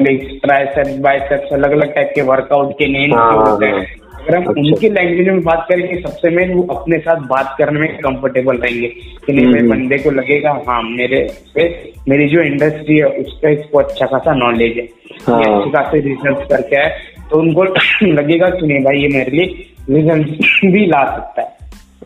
Triceps, 0.00 0.40
ट्राइसेप्स 0.42 0.98
बाइसेप्स 0.98 1.52
अलग 1.52 1.70
अलग 1.70 1.94
टाइप 1.94 2.12
के 2.14 2.22
वर्कआउट 2.22 2.72
के 2.72 2.86
नेम 2.86 3.14
हाँ, 3.14 3.32
होते 3.32 3.66
हाँ। 3.66 3.80
अगर 4.20 4.36
हम 4.36 4.42
अच्छा। 4.42 4.60
उनकी 4.60 4.88
लैंग्वेज 4.88 5.28
में 5.28 5.42
बात 5.42 5.66
करेंगे 5.68 6.00
सबसे 6.00 6.30
मेन 6.30 6.52
वो 6.54 6.62
अपने 6.74 6.98
साथ 6.98 7.20
बात 7.26 7.54
करने 7.58 7.80
में 7.80 7.96
कंफर्टेबल 7.98 8.56
रहेंगे 8.56 8.88
कि 9.26 9.32
नहीं 9.32 9.46
मेरे 9.46 9.60
हम्म। 9.60 9.70
बंदे 9.70 9.98
को 9.98 10.10
लगेगा 10.10 10.50
हाँ 10.68 10.82
मेरे 10.82 11.20
पे 11.54 11.68
मेरी 12.08 12.28
जो 12.28 12.42
इंडस्ट्री 12.42 12.96
है 12.96 13.06
उसका 13.20 13.48
इसको 13.48 13.78
अच्छा 13.78 14.06
खासा 14.06 14.34
नॉलेज 14.34 14.76
है 14.76 14.88
हाँ। 15.26 15.40
अच्छी 15.40 15.70
खासी 15.70 16.00
रिसर्च 16.00 16.46
करके 16.48 16.76
है 16.76 16.88
तो 17.30 17.38
उनको 17.38 17.64
लगेगा 18.02 18.48
कि 18.50 18.66
नहीं 18.66 18.84
भाई 18.84 18.96
ये 18.96 19.08
मेरे 19.08 19.30
लिए 19.30 19.66
रिज़ल्ट 19.90 20.64
भी 20.72 20.86
ला 20.86 21.04
सकता 21.16 21.42
है 21.42 21.58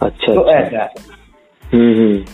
अच्छा 0.02 0.34
तो 0.34 0.40
अच्छा 0.40 0.58
ऐसा 0.60 0.82
है 0.82 0.88
हम्म 1.64 1.92
हम्म 1.94 2.24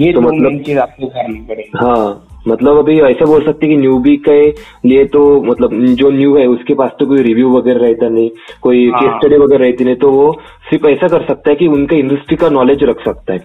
ये 0.00 0.12
तो 0.12 0.20
मतलब- 0.20 0.64
चीज़ 0.66 0.78
आपको 0.78 1.06
करनी 1.06 1.40
पड़ेगी 1.40 1.70
हाँ 1.74 2.28
मतलब 2.48 2.78
अभी 2.78 2.98
ऐसे 3.00 3.24
बोल 3.24 3.44
सकते 3.44 3.66
हैं 3.66 3.74
कि 3.76 3.80
न्यूबी 3.80 4.16
के 4.28 4.40
लिए 4.88 5.04
तो 5.06 5.20
मतलब 5.42 5.74
जो 5.94 6.10
न्यू 6.10 6.36
है 6.36 6.46
उसके 6.46 6.74
पास 6.74 6.90
तो 7.00 7.06
कोई 7.06 7.22
रिव्यू 7.22 7.50
वगैरह 7.50 7.80
रहता 7.80 8.08
नहीं 8.08 8.30
कोई 8.62 8.88
हाँ। 8.90 9.00
केस 9.02 9.10
स्टडी 9.12 9.36
वगैरह 9.36 9.64
रहती 9.64 9.84
नहीं 9.84 9.96
तो 9.96 10.10
वो 10.10 10.32
सिर्फ़ 10.70 10.86
ऐसा 10.86 11.08
कर 11.08 11.26
सकता 11.26 11.50
है 11.50 11.56
कि 11.56 11.66
उनके 11.66 11.96
इंडस्ट्री 11.96 12.36
का 12.36 12.48
नॉलेज 12.48 12.82
रख 12.84 13.04
सकता 13.04 13.32
है 13.32 13.38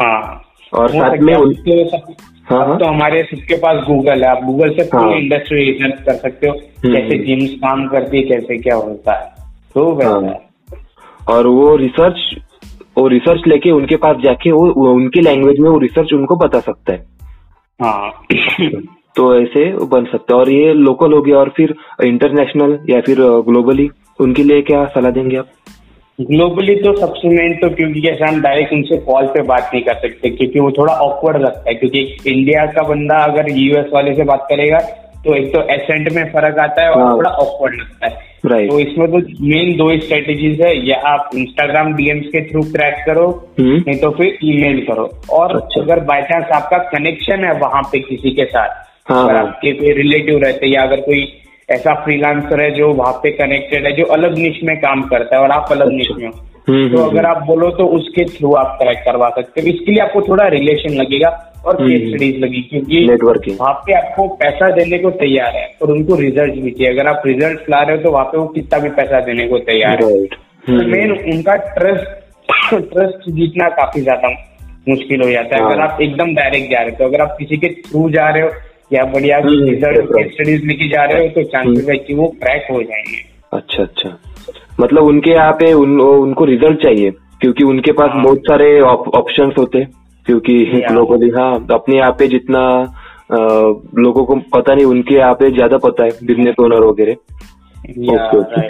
हाँ 0.00 0.42
और 0.72 0.90
साथ 0.90 1.16
में 1.18 1.32
है 1.34 1.38
उन- 1.40 1.50
उसके 1.50 1.84
सब- 1.88 2.12
हाँ, 2.50 2.66
हाँ। 2.66 2.78
तो 2.78 2.84
हमारे 2.84 3.22
सबके 3.22 3.56
पास 3.56 3.84
गूगल 3.86 4.22
है 4.24 4.30
आप 4.30 4.44
गूगल 4.44 4.70
से 4.70 4.82
हाँ। 4.82 5.02
पूरी 5.02 5.18
इंडस्ट्री 5.20 5.64
रिसर्च 5.70 6.02
कर 6.06 6.14
सकते 6.14 6.48
हो 6.48 6.54
हम्म, 6.54 6.94
कैसे 6.94 7.14
हम्म। 7.14 7.24
जिम्स 7.26 7.50
काम 7.60 7.86
करती 7.88 8.16
है 8.16 8.22
कैसे 8.22 8.58
क्या 8.58 8.76
होता 8.76 9.18
है 9.20 9.28
तो 9.74 9.92
वैसा 9.94 10.10
हाँ। 10.10 11.36
और 11.36 11.46
वो 11.46 11.74
रिसर्च 11.76 12.34
वो 12.98 13.06
रिसर्च 13.08 13.42
लेके 13.46 13.70
उनके 13.70 13.96
पास 13.96 14.16
जाके 14.24 14.50
वो 14.52 14.66
उनकी 14.92 15.20
लैंग्वेज 15.20 15.58
में 15.60 15.70
वो 15.70 15.78
रिसर्च 15.78 16.12
उनको 16.12 16.36
बता 16.36 16.60
सकता 16.60 16.92
है 16.92 17.08
हाँ। 17.80 18.24
तो 19.16 19.40
ऐसे 19.42 19.72
बन 19.86 20.04
सकते 20.04 20.34
हैं। 20.34 20.40
और 20.40 20.50
ये 20.50 20.74
लोकल 20.74 21.12
हो 21.12 21.22
गया 21.22 21.36
और 21.36 21.52
फिर 21.56 21.74
इंटरनेशनल 22.04 22.78
या 22.90 23.00
फिर 23.00 23.16
ग्लोबली 23.20 23.90
उनके 24.20 24.42
लिए 24.42 24.62
क्या 24.62 24.84
सलाह 24.84 25.10
देंगे 25.10 25.36
आप? 25.36 25.46
ग्लोबली 26.20 26.74
तो 26.74 26.96
सबसे 26.96 27.28
मेन 27.28 27.54
तो 27.54 27.74
क्योंकि 27.74 28.00
जैसे 28.00 28.24
हम 28.24 28.40
डायरेक्ट 28.40 28.72
उनसे 28.72 28.96
कॉल 28.96 29.26
पे 29.26 29.42
बात 29.42 29.70
नहीं 29.74 29.82
कर 29.82 29.94
सकते 29.94 30.30
क्योंकि 30.30 30.60
वो 30.60 30.70
थोड़ा 30.70 30.94
ऑकवर्ड 30.94 31.36
लगता 31.36 31.64
है 31.68 31.74
क्योंकि 31.74 32.16
इंडिया 32.26 32.66
का 32.66 32.82
बंदा 32.82 33.16
अगर 33.16 33.50
यूएस 33.50 33.86
वाले 33.94 34.14
से 34.14 34.24
बात 34.24 34.46
करेगा 34.48 34.78
तो 35.24 35.34
एक 35.34 35.52
तो 35.54 35.60
एसेंट 35.62 36.12
में 36.12 36.24
फ़र्क 36.24 36.58
आता 36.58 36.82
है 36.82 36.90
और 36.90 37.02
हाँ। 37.02 37.16
थोड़ा 37.16 37.30
ऑकवर्ड 37.30 37.74
लगता 37.74 38.06
है। 38.06 38.28
राइट 38.46 38.70
तो 38.70 38.78
इसमें 38.80 39.10
तो 39.10 39.18
मेन 39.40 39.76
दो 39.76 39.98
स्ट्रेटेजीज 40.00 40.60
है। 40.60 40.88
या 40.88 40.96
आप 41.06 41.30
इंस्टाग्राम 41.34 41.92
डीएम्स 41.94 42.26
के 42.26 42.44
थ्रू 42.44 42.62
क्रैक 42.62 42.94
करो 43.06 43.26
हम्म। 43.60 43.76
नहीं 43.76 43.98
तो 43.98 44.10
फिर 44.10 44.38
ईमेल 44.44 44.80
करो। 44.86 45.10
और 45.32 45.56
अच्छा। 45.56 45.82
अगर 45.82 46.00
बाय 46.00 46.22
चांस 46.22 46.44
आपका 46.52 46.78
कनेक्शन 46.78 47.44
है 47.44 47.52
वहाँ 47.52 47.82
पे 47.82 47.98
किसी 47.98 48.30
के 48.30 48.44
साथ 48.44 48.68
हाँ, 49.10 49.24
अगर 49.24 49.36
हाँ। 49.36 49.46
आपके 49.46 49.72
कोई 49.72 49.92
रिलेटिव 49.92 50.38
रहते 50.38 50.66
हैं 50.66 50.72
या 50.72 50.82
अगर 50.82 51.00
कोई 51.00 51.36
ऐसा 51.70 51.94
फ्रीलांसर 51.94 52.62
है 52.62 52.70
जो 52.70 52.92
वहाँ 52.92 53.12
पे 53.12 53.30
कनेक्टेड 53.30 53.86
है 53.86 53.92
जो 53.92 54.04
अलग 54.04 54.38
निश 54.38 54.60
में 54.64 54.76
काम 54.76 55.02
करता 55.02 55.36
है 55.36 55.42
और 55.42 55.50
आप 55.50 55.66
अलग 55.70 55.86
अच्छा। 55.86 55.96
निश 55.96 56.08
में 56.18 56.28
हो। 56.28 56.46
हम्म, 56.68 56.96
तो 56.96 57.02
हम्म, 57.02 57.10
अगर 57.10 57.26
आप 57.26 57.42
बोलो 57.46 57.70
तो 57.70 57.86
उसके 57.86 58.24
थ्रू 58.24 58.54
आप 58.54 58.78
करेक्ट 58.82 59.04
करवा 59.04 59.28
सकते 59.28 59.60
हो। 59.60 59.66
इसके 59.66 59.92
लिए 59.92 60.02
आपको 60.02 60.22
थोड़ा 60.22 60.48
रिलेशन 60.48 60.94
लगेगा। 60.94 61.49
और 61.64 61.76
हम्म, 61.76 61.88
केस 61.88 62.08
स्टडीज़ 62.08 62.36
लगी 62.44 62.60
क्योंकि 62.62 63.06
नेटवर्किंग 63.08 63.56
वहाँ 63.60 63.72
पे 63.86 63.92
आपको 63.92 64.26
पैसा 64.36 64.70
देने 64.74 64.98
को 64.98 65.10
तैयार 65.18 65.56
है 65.56 65.66
और 65.82 65.90
उनको 65.92 66.14
रिज़ल्ट 66.16 66.54
भी 66.54 66.70
चाहिए। 66.70 66.92
अगर 66.92 67.08
आप 67.08 67.22
रिज़ल्ट 67.26 67.70
ला 67.70 67.80
रहे 67.82 67.96
हो 67.96 68.02
तो 68.02 68.10
वहाँ 68.10 68.24
पे 68.24 68.38
वो 68.38 68.46
कितना 68.54 68.78
भी 68.78 68.88
पैसा 68.98 69.20
देने 69.26 69.46
को 69.48 69.58
तैयार 69.66 70.04
है। 70.04 70.12
हम्म, 70.68 70.90
मेन 70.90 71.12
उनका 71.34 71.56
ट्रस्ट 71.76 72.18
ट्रस्ट 72.72 73.28
जीतना 73.36 73.68
काफ़ी 73.74 74.00
ज़्यादा 74.00 74.28
मुश्किल 74.88 75.22
हो 75.22 75.30
जाता 75.30 75.56
है। 75.56 75.62
हाँ। 75.62 75.72
अगर 75.72 75.80
आप 75.82 76.00
एकदम 76.02 76.34
डायरेक्ट 76.34 76.70
जा 76.72 76.80
रहे 76.80 76.90
हो 76.90 76.96
तो 76.98 77.04
अगर 77.04 77.20
आप 77.22 77.36
किसी 77.38 77.56
के 77.56 77.68
थ्रू 77.82 78.08
जा 78.10 78.28
रहे 78.28 78.42
हो 78.42 78.50
या 78.92 79.04
बढ़िया 79.12 79.36
हम्म, 79.38 79.64
रिज़ल्ट 79.64 80.32
स्टडीज़ 80.32 80.66
लेके 80.66 80.88
जा 80.88 81.04
रहे 81.04 81.26
हो 81.26 81.28
तो 81.34 81.42
चांसेस 81.50 81.88
है 81.88 81.96
कि 81.98 82.14
वो 82.14 82.26
क्रैक 82.42 82.66
हो 82.70 82.82
जाएँगे। 82.82 83.22
अच्छा 83.52 83.82
अच्छा। 83.82 84.16
मतलब 84.80 85.04
उनके 85.04 85.30
यहाँ 85.30 85.52
पे 85.52 85.72
उन, 85.72 86.00
उनको 86.00 86.44
रिज़ल्ट 86.44 86.82
चाहिए 86.82 87.10
क्योंकि 87.40 87.64
उनके 87.64 87.92
पास 87.92 88.10
हाँ। 88.12 88.22
बहुत 88.24 88.38
सारे 88.40 88.80
ऑप्शंस 88.80 89.54
होते 89.58 89.78
हैं। 89.78 89.88
क्योंकि 90.30 90.58
Yeah. 90.80 90.92
लोगों 90.92 91.18
को 91.18 91.26
हाँ 91.38 91.66
अपने 91.74 91.96
यहाँ 91.96 92.12
पे 92.18 92.28
जितना 92.28 92.60
अ, 93.30 93.36
लोगों 94.04 94.24
को 94.24 94.34
पता 94.54 94.74
नहीं 94.74 94.84
उनके 94.86 95.14
यहाँ 95.14 95.34
पे 95.40 95.50
ज़्यादा 95.50 95.76
पता 95.78 96.04
है 96.04 96.10
बिज़नेस 96.26 96.54
ओनर 96.60 96.84
वगैरह। 96.84 97.12
Okay, 98.14 98.38
okay. 98.38 98.68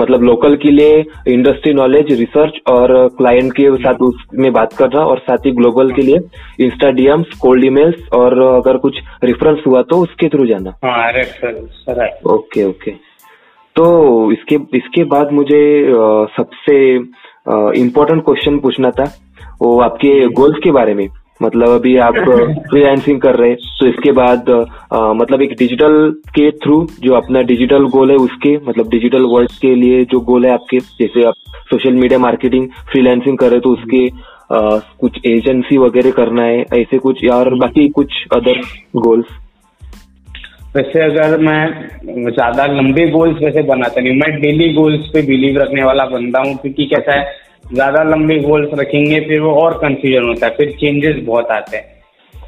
मतलब 0.00 0.22
लोकल 0.22 0.54
के 0.56 0.70
लिए 0.70 1.04
इंडस्ट्री 1.32 1.72
नॉलेज 1.74 2.12
रिसर्च 2.18 2.58
और 2.70 2.92
क्लाइंट 3.18 3.52
के 3.52 3.64
साथ 3.76 4.02
उसमें 4.02 4.52
बात 4.52 4.72
करना 4.78 5.00
और 5.04 5.18
साथ 5.18 5.46
ही 5.46 5.50
ग्लोबल 5.52 5.90
के 5.92 6.02
लिए 6.02 6.18
इंस्टा 6.66 6.90
डीएम्स 6.98 7.38
कोल्ड 7.40 7.64
ईमेल्स 7.64 8.08
और 8.18 8.40
अगर 8.42 8.76
कुछ 8.84 9.00
रेफरेंस 9.24 9.58
हुआ 9.66 9.82
तो 9.90 10.00
उसके 10.02 10.28
थ्रू 10.28 10.46
जाना। 10.46 10.74
हाँ 10.84 11.10
रेफरेंस 11.12 11.84
राइट 11.88 12.26
ओके 12.34 12.64
ओके 12.64 12.90
तो 13.76 13.90
इसके 14.32 14.56
इसके 14.78 15.04
बाद 15.12 15.32
मुझे 15.32 15.60
सबसे 16.36 16.78
इम्पोर्टेंट 17.76 18.24
क्वेश्चन 18.24 18.58
पूछना 18.58 18.90
था। 18.90 19.04
वो 19.62 19.80
आपके 19.80 20.28
गोल्स 20.28 20.58
के 20.64 20.70
बारे 20.70 20.94
में। 20.94 21.08
मतलब 21.42 21.68
अभी 21.68 21.96
आप 21.96 22.14
फ्रीलांसिंग 22.70 23.20
कर 23.20 23.34
रहे 23.36 23.48
हैं 23.50 23.58
तो 23.80 23.86
इसके 23.86 24.12
बाद 24.12 24.50
अ, 24.50 25.12
मतलब 25.12 25.42
एक 25.42 25.50
डिजिटल 25.58 26.10
के 26.28 26.50
थ्रू 26.50 26.88
जो 27.00 27.14
अपना 27.14 27.42
डिजिटल 27.42 27.84
गोल 27.84 28.10
है 28.10 28.16
उसके 28.16 28.56
मतलब 28.56 28.88
डिजिटल 28.88 29.22
वर्ल्ड 29.22 29.50
के 29.50 29.74
लिए 29.74 30.04
जो 30.04 30.20
गोल 30.20 30.46
है 30.46 30.52
आपके 30.52 30.78
जैसे 30.78 31.22
आप 31.24 31.34
सोशल 31.70 31.92
मीडिया 31.92 32.18
मार्केटिंग 32.18 32.68
फ्रीलांसिंग 32.68 33.38
कर 33.38 33.46
रहे 33.46 33.54
हैं 33.54 33.62
तो 33.62 33.70
उसके 33.70 34.06
अ, 34.54 34.78
कुछ 35.00 35.18
एजेंसी 35.26 35.78
वगैरह 35.78 36.10
करना 36.10 36.42
है 36.42 36.60
ऐसे 36.60 36.98
कुछ 36.98 37.26
और 37.26 37.54
बाकी 37.58 37.88
कुछ 37.88 38.24
अदर 38.36 38.60
गोल्स 38.96 39.26
वैसे 40.76 41.02
अगर 41.02 41.36
मैं 41.40 42.30
ज़्यादा 42.30 42.64
लंबे 42.68 43.06
गोल्स 43.10 43.42
वैसे 43.42 43.62
बनाता 43.68 44.00
नहीं 44.00 44.12
हूँ 44.12 44.18
मैं 44.18 44.40
डेली 44.40 44.72
गोल्स 44.72 45.06
पे 45.12 45.22
बिलीव 45.26 45.58
रखने 45.58 45.84
वाला 45.84 46.04
बनता 46.06 46.40
हूँ 46.40 46.56
क्योंकि 46.56 46.86
कैसा 46.86 47.14
है 47.14 47.36
ज़्यादा 47.72 48.02
लंबे 48.04 48.38
गोल्स 48.40 48.70
रखेंगे 48.80 49.20
फिर 49.20 49.40
वो 49.40 49.54
और 49.60 49.74
कंफ्यूजन 49.78 50.26
होता 50.28 50.46
है 50.46 50.52
फिर 50.56 50.76
चेंजेस 50.80 51.24
बहुत 51.24 51.50
आते 51.50 51.76
हैं 51.76 51.96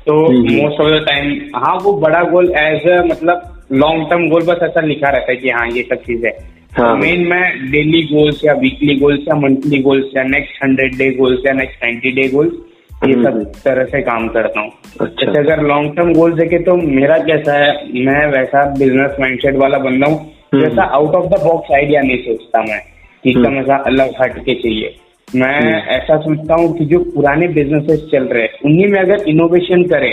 तो। 0.06 0.14
मोस्ट 0.30 0.80
ऑफ़ 0.80 0.88
द 0.90 1.04
टाइम 1.06 1.32
हाँ 1.56 1.74
वो 1.84 1.92
बड़ा 2.00 2.22
गोल 2.30 2.52
एज 2.58 2.86
अ 2.88 3.02
मतलब 3.04 3.42
लॉन्ग 3.74 4.08
टर्म 4.10 4.28
गोल 4.28 4.42
बस 4.44 4.62
ऐसा 4.62 4.80
लिखा 4.82 5.08
रहता 5.08 5.30
है 5.32 5.36
कि 5.36 5.50
हाँ 5.50 5.66
ये 5.68 5.82
सब 5.82 6.02
चीज़ 6.02 6.26
है 6.26 6.38
हाँ। 6.72 6.94
मेन 6.96 7.26
मैं 7.28 7.70
डेली 7.70 8.02
गोल्स 8.06 8.44
या 8.44 8.52
वीकली 8.58 8.94
गोल्स 8.96 9.20
या 9.28 9.34
मंथली 9.38 9.78
गोल्स 9.82 10.16
या 10.16 10.22
नेक्स्ट 10.26 10.64
हंड्रेड 10.64 10.96
डे 10.98 11.10
गोल्स 11.14 11.46
या 11.46 11.52
नेक्स्ट 11.52 11.84
नाइन्टी 11.84 12.10
डे 12.12 12.28
गोल्स 12.28 12.52
ये 13.00 13.12
हम्म। 13.12 13.24
सब 13.24 13.60
तरह 13.64 13.84
से 13.84 14.00
काम 14.02 14.26
करता 14.28 14.60
हूँ 14.60 14.70
अच्छा। 15.00 15.26
जैसे 15.26 15.38
अगर 15.38 15.62
लॉन्ग 15.62 15.94
टर्म 15.96 16.12
गोल 16.14 16.32
देखे 16.32 16.58
तो 16.64 16.74
मेरा 16.76 17.16
कैसा 17.20 17.52
है 17.54 17.70
मैं 18.04 18.26
वैसा 18.32 18.64
बिज़नेस 18.74 19.16
माइंडसेट 19.20 19.56
वाला 19.56 19.78
बंदा 19.78 20.06
हूँ 20.06 20.18
हम्म। 20.54 20.60
जैसा 20.60 20.84
out 20.94 21.14
of 21.14 21.26
the 21.26 21.40
box 21.44 21.72
idea 21.74 22.00
नहीं 22.00 22.18
सोचता 22.18 22.62
मैं 22.62 22.80
कि 23.24 23.32
हम्म। 23.32 23.40
एकदम 23.40 23.58
ऐसा 23.58 23.76
अलग 23.86 24.12
हट 24.22 24.38
के 24.38 24.54
चाहिए 24.54 24.94
मैं 25.28 25.82
ऐसा 25.96 26.16
सोचता 26.18 26.54
हूँ 26.54 26.76
कि 26.78 26.84
जो 26.84 26.98
पुराने 27.14 27.48
बिजनेसेस 27.50 28.08
चल 28.12 28.24
रहे 28.24 28.42
हैं 28.42 28.58
उन्हीं 28.64 28.86
में 28.86 29.00
अगर 29.00 29.28
इनोवेशन 29.28 29.84
करें 29.84 30.12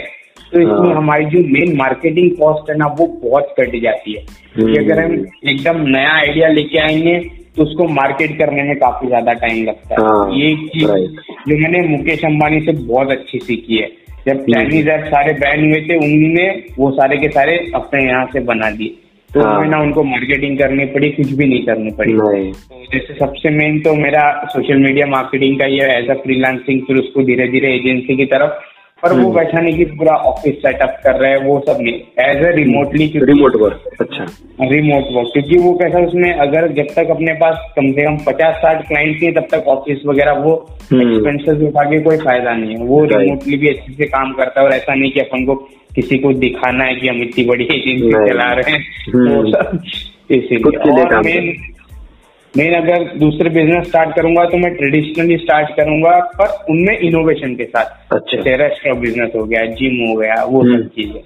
तो 0.54 0.60
इसमें 0.60 0.88
हाँ। 0.88 0.96
हमारी 0.96 1.26
जो 1.26 1.40
मेन 1.50 1.76
मार्केटिंग 1.78 2.32
कॉस्ट 2.32 2.70
है 2.70 2.78
ना 2.78 2.86
वो 3.00 3.08
बहुत 3.24 3.54
कट 3.60 3.76
जाती 3.84 4.14
है 4.14 4.24
हम्म। 4.58 4.76
अगर 4.76 5.04
हम 5.04 5.26
एकदम 5.50 5.82
नया 5.88 6.14
आइडिया 6.14 6.48
लेके 6.50 6.80
आएँगे 6.80 7.20
तो 7.58 7.64
उसको 7.64 7.88
मार्केट 7.94 8.38
करने 8.40 8.64
में 8.64 8.76
काफ़ी 8.80 9.08
ज़्यादा 9.08 9.34
टाइम 9.34 9.64
लगता 9.66 10.02
हाँ, 10.02 10.26
है 10.26 10.40
ये 10.40 10.56
चीज़ 10.68 10.88
जो 11.48 11.58
मैंने 11.62 11.82
मुकेश 11.88 12.26
अंबानी 12.26 12.60
से 12.62 12.72
बहुत 12.86 13.12
अच्छी 13.12 13.40
सीखी 13.40 13.78
है। 13.78 13.88
जब 14.28 14.32
हम्म। 14.32 14.54
चाइनीज़ 14.54 14.90
ऐप 14.90 15.06
सारे 15.06 15.34
बैन 15.34 15.66
हुए 15.66 15.82
थे 15.82 15.96
उन्होंने 15.98 16.48
वो 16.80 16.92
सारे 16.92 17.18
के 17.18 17.28
सारे 17.30 17.58
अपने 17.76 18.04
यहाँ 18.06 18.26
से 18.34 18.40
बना 18.46 18.70
दिए। 18.72 18.96
तो 19.30 19.42
हाँ। 19.42 19.66
ना 19.68 19.80
उनको 19.82 20.04
मार्केटिंग 20.04 20.58
करनी 20.60 20.86
पड़ी 20.86 21.10
कुछ 21.10 21.32
भी 21.32 21.46
नहीं 21.46 21.66
करनी 21.66 21.92
पड़ी। 21.92 22.14
तो 22.14 22.84
जैसे 22.94 23.14
सबसे 23.14 23.50
मेन 23.50 23.80
तो 23.80 23.94
मेरा 23.96 24.24
सोशल 24.46 24.78
मीडिया 24.78 25.08
मार्केटिंग 25.08 25.60
का 25.60 25.66
ये 25.66 25.88
एज 25.98 26.10
अ 26.10 26.14
फ्रीलांसिंग 26.24 26.82
फिर 26.82 26.98
उसको 26.98 27.24
धीरे 27.24 27.48
धीरे 27.48 27.74
एजेंसी 27.76 28.18
की 28.18 28.26
तरफ़ 28.26 28.66
पर 29.04 29.12
वो 29.12 29.18
हम्म। 29.18 29.38
वैसा 29.38 29.62
नहीं 29.62 29.78
कि 29.78 29.86
पूरा 29.98 30.14
ऑफ़िस 30.28 30.56
सेटअप 30.58 30.98
कर 31.04 31.16
रहे 31.16 31.32
हैं 31.32 31.44
वो 31.44 31.60
सब 31.68 31.82
नहीं 31.82 31.94
as 32.22 32.44
a 32.46 32.50
remotely 32.52 33.06
remote 33.24 33.56
work 33.56 34.02
अच्छा 34.02 34.26
रिमोट 34.68 35.12
वर्क 35.12 35.30
क्योंकि 35.34 35.58
वो 35.58 35.74
कैसा 35.74 36.00
उसमें 36.06 36.32
अगर 36.36 36.68
जब 36.74 36.88
तक 36.96 37.12
अपने 37.12 37.34
पास 37.36 37.60
कम 37.76 37.92
से 37.92 38.06
कम 38.06 38.18
पचास 38.26 38.56
साठ 38.56 38.88
क्लाइंट 38.88 39.22
नहीं 39.22 39.32
तब 39.34 39.48
तक 39.52 39.68
ऑफ़िस 39.68 40.02
वगैरह 40.06 40.40
वो 40.40 40.56
हम्म। 40.92 41.02
एक्सपेंसेस 41.04 41.62
उठा 41.68 41.84
के 41.90 42.00
कोई 42.00 42.18
फ़ायदा 42.18 42.56
नहीं 42.56 42.76
है 42.76 42.86
वो 42.86 43.04
रिमोटली 43.14 43.58
भी 43.58 43.70
अच्छे 43.70 43.94
से 43.94 44.06
काम 44.08 44.34
करता 44.34 44.62
है 44.62 44.68
और 44.68 44.74
ऐसा 44.74 44.94
नहीं 44.94 45.12
कि 45.12 45.20
अपन 45.20 45.46
को 45.46 45.56
किसी 45.96 46.18
को 46.18 46.34
दिखाना 46.40 46.84
है 46.84 46.96
कि 46.96 47.08
हम 47.08 47.22
इतनी 47.22 47.44
बड़ी 47.46 47.66
एजेंसी। 47.66 48.12
चला 48.28 48.52
रहे 48.54 48.72
हैं 48.72 48.84
हम्म। 49.14 49.34
वो 49.34 49.52
सब 49.52 49.80
इसीलिए 50.32 50.92
और 50.92 51.22
मेन 51.26 51.52
मेन 52.58 52.74
अगर 52.74 53.04
दूसरे 53.20 53.50
बिज़नेस 53.50 53.88
स्टार्ट 53.88 54.16
करूँगा 54.16 54.46
तो 54.46 54.58
मैं 54.58 54.74
ट्रेडिशनली 54.76 55.38
स्टार्ट 55.38 55.70
करूँगा 55.78 56.20
पर 56.40 56.54
उनमें 56.70 56.98
इनोवेशन 57.00 57.56
के 57.56 57.66
साथ। 57.66 58.14
अच्छा। 58.14 58.56
रेस्टोरेंट 58.56 59.00
बिज़नेस 59.02 59.32
हो 59.36 59.44
गया 59.46 59.66
जिम 59.74 60.06
हो 60.08 60.16
गया 60.16 60.44
वो 60.44 60.62
हम्म। 60.62 60.78
सब 60.78 60.88
चीज़ें। 60.88 61.22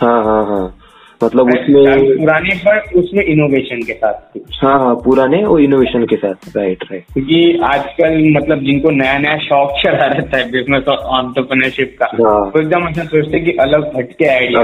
हाँ 0.00 0.22
हाँ 0.24 0.44
हाँ। 0.46 0.76
मतलब 1.24 1.48
उसमें 1.48 2.16
पुराने 2.18 2.54
पर 2.56 2.78
उसमें 2.98 3.22
इनोवेशन 3.24 3.82
के 3.82 3.92
साथ 3.92 4.38
हाँ 4.62 4.78
हाँ 4.78 4.94
पुराने 4.94 5.42
और 5.44 5.60
इनोवेशन 5.60 6.04
के 6.04 6.16
साथ। 6.16 6.56
राइट 6.56 6.84
राइट 6.90 7.04
क्योंकि 7.12 7.58
आजकल 7.64 8.16
मतलब 8.36 8.64
जिनको 8.64 8.90
नया 8.90 9.18
नया 9.18 9.36
शौक 9.38 9.76
चला 9.82 10.06
रहता 10.06 10.38
है 10.38 10.50
बिज़नेस 10.50 10.88
और 10.88 10.96
ऑन्टरप्रनरशिप 11.18 11.96
का 12.02 12.06
हाँ। 12.12 12.38
वो 12.46 12.60
एकदम 12.60 12.88
ऐसा 12.88 13.04
सोचते 13.04 13.36
हैं 13.36 13.44
कि 13.46 13.52
अलग 13.66 13.96
हटके 13.96 14.28
आइडिया 14.28 14.62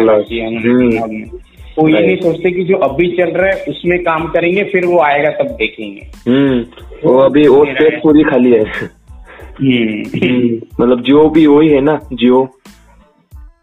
हम्म। 1.79 1.83
वो 1.83 1.89
ये 1.89 2.07
नहीं 2.07 2.17
सोचते 2.17 2.51
कि 2.51 2.65
जो 2.65 2.77
अभी 2.85 3.07
चल 3.17 3.31
रहा 3.31 3.47
है 3.47 3.65
उसमें 3.69 3.99
काम 4.03 4.27
करेंगे 4.29 4.65
फिर 4.65 4.87
वो 4.87 4.99
आएगा 5.01 5.31
तब 5.33 5.51
देखेंगे। 5.57 6.07
हम्म 6.29 6.61
वो 7.05 7.17
अभी 7.21 7.47
वो 7.49 7.65
स्पेस 7.65 8.01
पूरी 8.03 8.23
खाली 8.23 8.53
है। 8.53 8.63
हम्म। 8.63 10.03
हम्म, 10.21 10.61
मतलब 10.81 11.03
जियो 11.03 11.29
भी 11.31 11.47
वही 11.47 11.69
है 11.69 11.81
ना 11.81 11.99
जियो। 12.13 12.49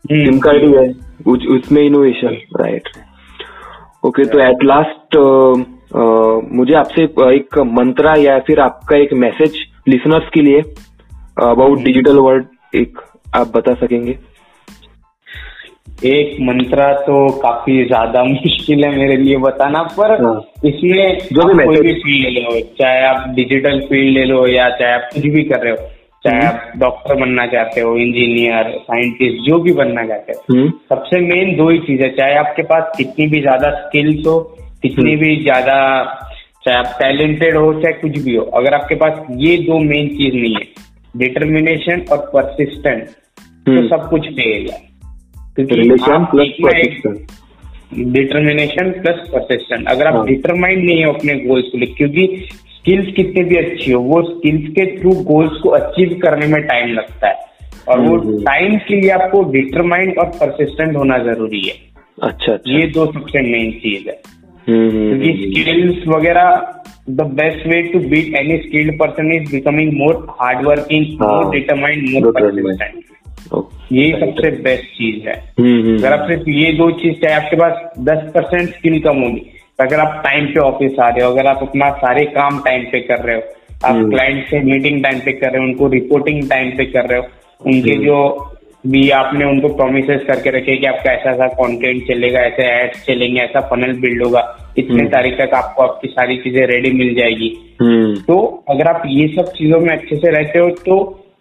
सिम 0.06 0.40
कार्ड 0.40 0.64
ही 0.64 0.72
है 0.74 0.88
उसमें 1.58 1.82
इनोवेशन 1.84 2.38
राइट 2.62 2.90
ओके 4.06 4.26
तो 4.26 4.40
एट 4.40 4.64
लास्ट 4.64 5.18
मुझे 6.54 6.74
आपसे 6.74 7.04
एक 7.36 7.58
मंत्रा 7.74 8.14
या 8.20 8.38
फिर 8.40 8.60
आपका 8.60 8.98
एक 8.98 9.14
मैसेज 9.14 9.56
लिसनर्स 9.88 10.30
के 10.34 10.42
लिए 10.42 10.62
अबाउट 11.42 11.80
डिजिटल 11.80 12.18
वर्ल्ड 12.18 12.46
एक 12.76 13.00
आप 13.36 13.52
बता 13.56 13.74
सकेंगे? 13.76 14.18
एक 16.06 16.36
मंत्रा 16.42 16.92
तो 17.02 17.16
काफ़ी 17.40 17.84
ज़्यादा 17.86 18.24
मुश्किल 18.34 18.84
है 18.86 18.96
मेरे 18.96 19.16
लिए 19.18 19.38
बताना 19.40 19.82
पर 19.92 20.12
हाँ। 20.24 20.36
इसमें 20.66 21.18
जो 21.34 21.48
भी 21.48 21.66
कोई 21.66 21.82
भी 21.82 21.94
फ़ील्ड 21.96 22.28
ले 22.28 22.42
लो 22.42 22.60
चाहे 22.80 23.06
आप 23.06 23.28
डिजिटल 23.36 23.80
फ़ील्ड 23.90 24.18
ले 24.18 24.26
लो 24.26 24.46
या 24.48 24.70
चाहे 24.72 24.94
आप 24.94 25.10
कुछ 25.14 25.26
भी 25.26 25.44
कर 25.44 25.62
रहे 25.62 25.72
हो 25.72 25.90
चाहे 26.26 26.38
हम्म। 26.38 26.48
आप 26.48 26.78
डॉक्टर 26.78 27.16
बनना 27.16 27.46
चाहते 27.48 27.82
हो 27.82 27.96
इंजीनियर 27.98 28.72
साइंटिस्ट 28.82 29.42
जो 29.48 29.60
भी 29.60 29.74
बनना 29.74 30.06
चाहते 30.06 30.34
हो 30.34 30.54
हम्म 30.54 30.70
सबसे 30.90 31.20
मेन 31.22 31.56
दो 31.58 31.70
ही 31.70 31.80
चीज़ 31.80 32.02
है 32.02 32.10
चाहे 32.12 32.36
आपके 32.38 32.64
पास 32.64 32.94
कितनी 32.98 33.28
भी 33.28 33.42
ज़्यादा 33.42 33.72
स्किल्स 33.80 34.28
हो 34.28 34.40
कितनी 34.84 35.12
हम्म। 35.12 35.22
भी 35.22 35.36
ज़्यादा 35.44 35.82
चाहे 36.66 36.78
आप 36.78 36.96
टैलेंटेड 37.00 37.58
हो 37.58 37.74
चाहे 37.74 37.94
कुछ 37.94 38.24
भी 38.24 38.36
हो 38.36 38.44
अगर 38.56 38.74
आपके 38.74 38.96
पास 38.98 39.26
ये 39.40 39.58
दो 39.64 39.80
मेन 39.82 40.08
चीज़ 40.16 40.36
नहीं 40.36 40.56
है 40.56 40.72
डिटर्मिनेशन 41.16 42.06
और 42.12 42.30
परसिस्टेंट 42.34 43.08
तो 43.66 43.88
सब 43.88 44.10
कुछ 44.10 44.28
फेल 44.30 44.70
है 44.72 44.78
क्योंकि 44.78 44.93
relation 45.60 46.26
plus 46.26 46.48
persistence 46.64 47.40
determination 47.94 48.92
plus 48.92 49.30
persistent 49.30 49.88
अगर 49.88 50.08
आप 50.08 50.14
हाँ। 50.14 50.26
डिटरमाइंड 50.28 50.84
नहीं 50.84 51.06
हो 51.06 51.12
अपने 51.14 51.34
गोल्स 51.36 51.66
को 51.66 51.78
लेकर 51.78 51.94
क्योंकि 51.94 52.48
स्किल्स 52.76 53.14
कितनी 53.14 53.44
भी 53.44 53.56
अच्छी 53.56 53.92
हो 53.92 54.02
वो 54.02 54.22
स्किल्स 54.22 54.70
के 54.70 55.00
थ्रू 55.00 55.12
गोल्स 55.12 55.60
को 55.62 55.70
अचीव 55.70 56.20
करने 56.24 56.48
में 56.48 56.62
टाइम 56.64 56.88
लगता 56.94 57.28
है। 57.28 57.36
और 57.88 58.00
वो 58.00 58.18
हम्म। 58.18 58.38
टाइम 58.38 58.78
के 58.78 59.02
लिए 59.02 59.10
आपको 59.10 59.44
डिटरमाइंड 59.44 60.18
और 60.18 60.26
परसिस्टेंट 60.26 60.96
होना 60.96 61.18
ज़रूरी 61.18 61.62
है। 61.62 61.74
अच्छा 62.24 62.54
अच्छा। 62.54 62.80
ये 62.80 62.88
दो 62.88 63.06
सबसे 63.06 63.42
मेन 63.42 63.72
चीज़ 63.72 64.10
है। 64.10 64.22
हम्म, 64.70 64.90
हम्म, 64.90 65.10
क्योंकि 65.10 65.30
हम्म, 65.30 65.62
स्किल्स 65.62 66.08
वगैरह 66.08 66.74
the 67.10 67.22
best 67.22 67.68
way 67.68 67.82
to 67.82 68.00
beat 68.00 68.36
any 68.36 68.58
skilled 68.58 69.00
person 69.00 69.34
is 69.34 69.52
becoming 69.52 69.94
more 69.94 70.28
hard 70.30 70.68
working 70.68 71.06
हाँ। 71.22 71.44
More 71.44 71.56
determined 71.56 72.10
more 72.10 72.32
persistent 72.32 73.04
okay 73.52 73.96
यही 73.96 74.12
सबसे 74.20 74.52
बेस्ट 74.62 74.86
चीज़ 74.92 75.28
है 75.28 75.36
हम्म, 75.60 75.80
हम्म, 75.80 75.98
अगर 75.98 76.14
आप 76.14 76.28
सिर्फ़ 76.28 76.50
ये 76.50 76.72
दो 76.74 76.90
चीज़ 76.92 77.20
चाहे 77.22 77.36
आपके 77.36 77.56
पास 77.56 77.92
दस 78.02 78.32
परसेंट 78.36 78.70
स्किल 78.70 79.00
कम 79.02 79.22
होगी 79.22 79.50
तो 79.80 79.84
अगर 79.86 80.00
आप 80.00 80.22
टाइम 80.26 80.46
पे 80.46 80.60
ऑफ़िस 80.60 81.00
आ 81.00 81.10
रहे 81.10 81.26
हो 81.26 81.32
अगर 81.32 81.48
आप 81.48 81.60
अपना 81.62 81.90
सारे 81.98 82.26
काम 82.32 82.60
टाइम 82.60 82.84
पे 82.92 83.00
कर 83.02 83.24
रहे 83.26 83.36
हो 83.36 83.42
आप 83.86 83.96
हम्म। 83.96 84.10
क्लाइंट 84.10 84.46
से 84.48 84.60
मीटिंग 84.62 85.04
टाइम 85.04 85.20
पे 85.20 85.32
कर 85.34 85.52
रहे 85.52 85.62
हो 85.62 85.68
उनको 85.68 85.88
रिपोर्टिंग 85.90 86.50
टाइम 86.50 86.70
पे 86.78 86.86
कर 86.86 87.10
रहे 87.10 87.20
हो 87.20 87.26
उनके 87.62 87.92
हम्म। 87.92 88.06
जो 88.06 88.50
भी 88.88 89.10
आपने 89.10 89.46
उनको 89.46 89.68
प्रोमिस 89.76 90.06
करके 90.06 90.50
रखे 90.50 90.76
कि 90.76 90.86
आपका 90.86 91.12
ऐसा 91.12 91.30
ऐसा 91.32 91.48
कंटेंट 91.48 92.02
चलेगा 92.08 92.40
ऐसे 92.40 92.64
एड्स 92.72 93.06
चलेंगे 93.06 93.40
ऐसा 93.42 93.60
फनल 93.68 93.94
बिल्ड 94.00 94.24
होगा 94.24 94.42
इतने 94.78 94.96
हम्म। 94.96 95.08
तारीख 95.08 95.38
तक 95.40 95.54
आपको 95.54 95.84
आपकी 95.84 96.08
सारी 96.08 96.38
चीज़ें 96.38 96.66
रेडी 96.68 96.92
मिल 96.92 97.14
जाएगी 97.16 97.52
हम्म, 97.82 98.16
तो 98.18 98.66
अगर 98.70 98.88
आप 98.88 99.04
ये 99.08 99.28
सब 99.28 99.52
चीज़ों 99.52 99.80
में 99.80 99.90
अच्छे 99.90 100.16
से 100.16 100.32
रहते 100.32 100.60
हो 100.60 100.70
तो 100.70 100.98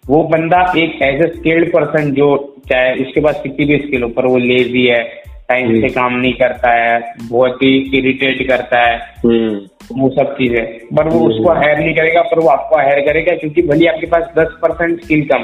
वो 0.09 0.23
बंदा 0.23 0.61
एक 0.77 1.01
एज 1.01 1.21
ए 1.21 1.27
स्किल्ड 1.35 1.71
पर्सन 1.71 2.11
जो 2.11 2.27
चाहे 2.69 2.93
उसके 3.03 3.21
पास 3.21 3.39
कितनी 3.43 3.65
भी 3.65 3.77
स्किल 3.77 4.03
हो 4.03 4.09
पर 4.09 4.25
वो 4.25 4.37
लेजी 4.37 4.85
है 4.85 5.03
टाइम 5.49 5.67
से 5.67 5.77
हम्म। 5.77 5.89
काम 5.89 6.13
नहीं 6.13 6.33
करता 6.33 6.69
है 6.73 7.13
बहुत 7.29 7.63
ही 7.63 7.71
इरिटेट 7.97 8.47
करता 8.47 8.79
है 8.79 8.97
हम्म, 9.25 9.55
वो 9.99 10.09
सब 10.09 10.33
चीज़ें 10.33 10.63
पर 10.95 11.09
वो 11.09 11.19
हम्म। 11.19 11.31
उसको 11.31 11.53
हायर 11.53 11.79
नहीं 11.79 11.95
करेगा 11.95 12.21
पर 12.21 12.39
वो 12.39 12.47
आपको 12.47 12.77
हायर 12.77 12.99
करेगा 12.99 13.35
क्योंकि 13.35 13.61
भले 13.61 13.87
आपके 13.87 14.07
पास 14.07 14.23
दस 14.37 14.55
परसेंट 14.61 15.03
स्किल 15.03 15.25
कम 15.25 15.43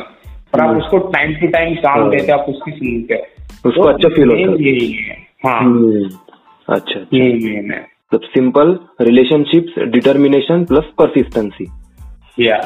पर 0.54 0.62
आप 0.62 0.70
हम्म। 0.70 0.80
उसको 0.80 0.98
टाइम 0.98 1.34
टू 1.36 1.48
टाइम 1.48 1.76
काम 1.76 2.00
हाँ। 2.00 2.10
देते 2.10 2.32
हो 2.32 2.38
आप 2.40 2.50
उसकी 2.50 2.72
सुनते 2.72 3.14
हो 3.14 3.70
उसको 3.70 3.84
अच्छा 3.84 4.10
feel 4.10 4.28
होता 4.28 4.52
है। 4.52 4.64
यही 4.64 4.92
है 4.92 5.18
हाँ 5.46 5.60
हम्म, 5.60 6.04
अच्छा 6.68 7.00
अच्छा 7.00 7.18
यही 7.18 7.56
मेन 7.56 7.72
है 7.72 7.86
simple 8.14 8.80
relationships 9.02 9.80
determination 9.88 10.64
plus 10.66 10.84
persistency 10.98 11.66
या। 12.40 12.58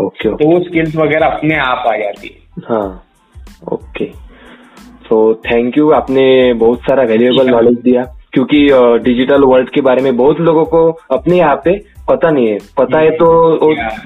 ओके 0.00 0.28
तो 0.30 0.48
वो 0.48 0.58
स्किल्स 0.64 0.96
वगैरह 0.96 1.26
अपने 1.26 1.56
आप 1.58 1.86
आ 1.88 1.96
जाती 1.98 2.28
है। 2.28 2.64
हाँ 2.68 3.02
ओके 3.72 4.06
सो 5.04 5.22
थैंक 5.46 5.78
यू 5.78 5.90
आपने 5.92 6.52
बहुत 6.56 6.80
सारा 6.80 7.02
वैल्यूएबल 7.04 7.50
नॉलेज 7.50 7.78
दिया। 7.80 8.02
क्योंकि 8.32 8.58
डिजिटल 9.04 9.42
वर्ल्ड 9.44 9.70
के 9.70 9.80
बारे 9.82 10.02
में 10.02 10.16
बहुत 10.16 10.38
लोगों 10.40 10.64
को 10.66 10.78
अपने 11.12 11.36
यहाँ 11.38 11.56
पे 11.64 11.72
पता 12.08 12.30
नहीं 12.30 12.46
है। 12.48 12.58
पता 12.78 12.98
है 13.00 13.10
तो 13.16 13.26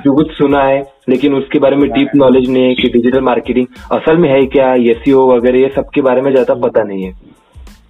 जो 0.04 0.14
कुछ 0.14 0.32
सुना 0.36 0.62
है 0.62 0.80
लेकिन 1.08 1.34
उसके 1.34 1.58
बारे 1.58 1.76
में 1.76 1.88
डीप 1.90 2.10
नॉलेज 2.16 2.48
नहीं 2.50 2.64
है 2.64 2.74
कि 2.74 2.88
डिजिटल 2.92 3.20
मार्केटिंग 3.22 3.66
असल 3.92 4.16
में 4.16 4.28
है 4.28 4.44
क्या 4.48 4.72
एसईओ 4.92 5.26
वगैरह 5.28 5.58
ये 5.58 5.68
सब 5.76 5.90
के 5.94 6.00
बारे 6.02 6.22
में 6.22 6.30
ज़्यादा 6.32 6.54
पता 6.66 6.82
नहीं 6.82 7.04
है। 7.04 7.12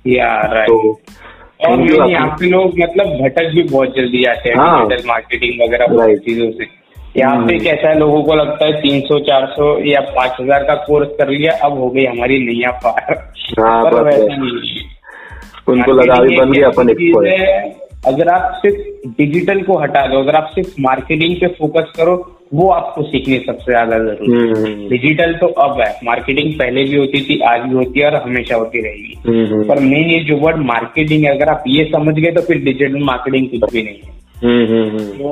या 0.08 0.34
राइट 0.52 0.68
तो 0.68 0.98
और 1.66 2.10
यहाँ 2.10 2.28
पे 2.40 2.50
लोग 2.50 2.78
मतलब 2.78 3.06
भटक 3.22 3.50
भी 3.54 3.62
बहुत 3.64 3.94
जल्दी 3.96 4.22
जाते 4.24 4.48
हैं 4.48 4.56
हाँ। 4.56 4.80
डिजिटल 4.80 5.08
मार्केटिंग 5.08 5.62
वगैरह 5.62 6.14
चीज़ों 6.18 6.50
से। 6.50 6.64
यहाँ 7.18 7.36
पे 7.36 7.54
हम्म। 7.54 7.64
कैसा 7.64 7.88
है 7.88 7.98
लोगों 7.98 8.22
को 8.22 8.34
लगता 8.34 8.66
है 8.66 8.72
तीन 8.80 9.00
सौ 9.00 9.18
चार 9.18 9.46
सौ 9.46 9.66
या 9.86 10.00
पाँच 10.16 10.36
हज़ार 10.40 10.64
का 10.64 10.74
कोर्स 10.84 11.08
कर 11.18 11.28
लिया 11.28 11.52
अब 11.64 11.78
हो 11.78 11.88
गई 11.90 12.04
हमारी 12.04 12.38
नैया 12.38 12.70
पार। 12.84 13.14
हाँ, 13.60 13.82
पर 13.84 14.02
वैसा 14.04 14.36
नहीं 14.36 14.76
है। 14.76 14.84
उनको 15.68 15.92
लगा 15.92 16.14
Marketing 16.14 16.38
बन 16.38 16.52
गया 16.52 16.68
अपन 16.68 16.86
अगर 18.06 18.28
आप 18.28 18.52
सिर्फ़ 18.56 19.08
डिजिटल 19.18 19.60
को 19.62 19.78
हटा 19.78 20.06
दो 20.06 20.18
अगर 20.18 20.34
आप 20.34 20.50
सिर्फ़ 20.54 20.74
मार्केटिंग 20.80 21.36
पे 21.36 21.46
फोकस 21.58 21.92
करो 21.96 22.14
वो 22.54 22.68
आपको 22.70 23.02
सीखनी 23.02 23.38
सबसे 23.38 23.72
ज़्यादा 23.72 23.98
ज़रूरी 23.98 24.32
है। 24.32 24.50
हम्म 24.50 24.88
डिजिटल 24.88 25.32
तो 25.34 25.46
अब 25.62 25.80
है 25.80 25.88
मार्केटिंग 26.04 26.52
पहले 26.52 26.84
भी 26.84 26.96
होती 26.96 27.20
थी 27.20 27.38
आज 27.44 27.60
भी 27.60 27.74
होती 27.74 28.00
है 28.00 28.06
और 28.06 28.14
हमेशा 28.22 28.56
होती 28.56 28.82
रहेगी। 28.82 29.18
हम्म, 29.26 29.46
हम्म, 29.46 29.68
पर 29.68 29.80
मेन 29.80 30.10
ये 30.10 30.20
जो 30.24 30.36
वर्ड 30.36 30.56
मार्केटिंग 30.66 31.24
है 31.24 31.34
अगर 31.36 31.48
आप 31.48 31.64
ये 31.68 31.84
समझ 31.84 32.14
गए 32.14 32.30
तो 32.32 32.42
फिर 32.42 32.62
डिजिटल 32.64 33.02
मार्केटिंग 33.04 33.48
कुछ 33.50 33.72
भी 33.72 33.82
नहीं 33.82 33.98
है। 34.04 34.14
हम्म, 34.44 34.64
हम्म, 34.66 34.88
हम्म। 34.88 35.10
तो 35.12 35.28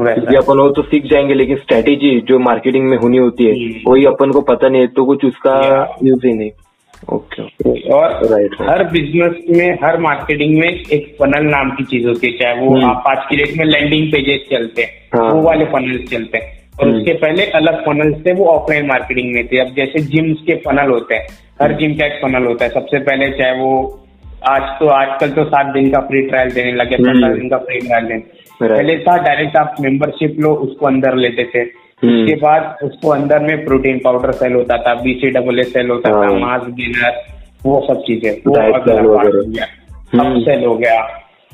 क्योंकि 0.00 0.36
अपन 0.36 0.58
वो 0.58 0.68
तो 0.68 0.82
सीख 0.82 1.04
जाएँगे 1.04 1.34
लेकिन 1.34 1.56
स्ट्रेटेजी 1.56 2.20
जो 2.20 2.38
मार्केटिंग 2.38 2.88
में 2.88 2.96
होनी 2.96 3.16
होती 3.16 3.44
है। 3.44 3.82
वही 3.88 4.04
अपन 4.04 4.30
को 4.30 4.40
पता 4.40 4.68
नहीं 4.68 4.80
है 4.80 4.86
तो 4.86 5.04
कुछ 5.04 5.24
उसका 5.24 5.58
यूज़ 6.04 6.26
ही 6.26 6.32
नहीं 6.32 6.50
ओके 7.12 7.42
ओके 7.42 7.80
और 7.90 8.12
right. 8.26 8.70
हर 8.70 8.84
बिज़नेस 8.84 9.34
में 9.50 9.78
हर 9.84 9.98
मार्केटिंग 9.98 10.58
में 10.58 10.68
एक 10.68 11.16
फनल 11.22 11.46
नाम 11.46 11.70
की 11.70 11.84
चीज़ 11.84 12.06
होती 12.08 12.26
है 12.26 12.32
चाहे 12.32 12.60
वो 12.60 12.74
हम्म। 12.74 12.90
आप 12.90 13.04
आज 13.06 13.18
की 13.30 13.36
डेट 13.36 13.56
में 13.56 13.64
लैंडिंग 13.64 14.12
पेजेस 14.12 14.46
चलते 14.50 14.82
हैं 14.82 15.20
हाँ। 15.20 15.30
वो 15.30 15.42
वाले 15.42 15.64
फनल्स 15.64 16.10
चलते 16.10 16.38
हैं 16.38 16.56
और 16.80 16.88
हम्म। 16.88 16.98
उसके 16.98 17.12
पहले 17.12 17.44
अलग 17.44 17.80
फनल्स 17.80 18.26
थे 18.26 18.32
वो 18.32 18.46
ऑफलाइन 18.46 18.86
मार्केटिंग 18.86 19.34
में 19.34 19.46
थे 19.46 19.58
अब 19.58 19.74
जैसे 19.76 19.98
जिम्स 19.98 20.38
के 20.46 20.54
फनल 20.56 20.90
होते 20.90 21.14
हैं 21.14 21.26
हर 21.62 21.72
जिम 21.72 21.94
का 21.94 22.06
एक 22.06 22.20
फनल 22.22 22.46
होता 22.46 22.64
है 22.64 22.70
सबसे 22.70 22.98
पहले 22.98 23.30
चाहे 23.30 23.52
वो 23.52 24.00
आज 24.48 24.62
तो 24.62 24.86
आजकल 24.86 25.30
तो 25.30 25.44
सात 25.44 25.66
दिन 25.66 25.90
का 25.90 26.00
फ्री 26.00 26.22
ट्रायल 26.22 26.50
देने 26.50 26.72
लगे 26.72 26.94
हम्म। 26.94 27.12
पंद्रह 27.12 27.34
दिन 27.34 27.48
का 27.48 27.58
फ्री 27.58 27.78
ट्रायल 27.78 28.04
देने. 28.04 28.37
पहले 28.60 28.98
था 28.98 29.16
डायरेक्ट 29.16 29.56
आप 29.56 29.74
मेंबरशिप 29.80 30.36
लो 30.40 30.54
उसको 30.62 30.86
अंदर 30.86 31.16
लेते 31.16 31.44
थे 31.44 31.58
हम्म। 32.02 32.22
उसके 32.22 32.34
बाद 32.36 32.76
उसको 32.82 33.08
अंदर 33.08 33.38
में 33.38 33.64
प्रोटीन 33.64 33.98
पाउडर 33.98 34.32
सेल 34.32 34.52
होता 34.52 34.76
था 34.78 34.94
बीसी 34.94 35.30
डबल 35.30 35.62
सेल 35.62 35.90
होता 35.90 36.10
था 36.10 36.26
हाँ। 36.26 36.38
मास 36.38 36.66
गेनर 36.70 37.22
वो 37.66 37.80
सब 37.88 38.02
चीज़ें 38.02 38.30
वो। 38.46 38.54
हो 38.54 39.16
हम्म। 39.16 40.20
अब 40.20 40.40
सेल 40.42 40.64
हो 40.64 40.74
गया 40.74 41.00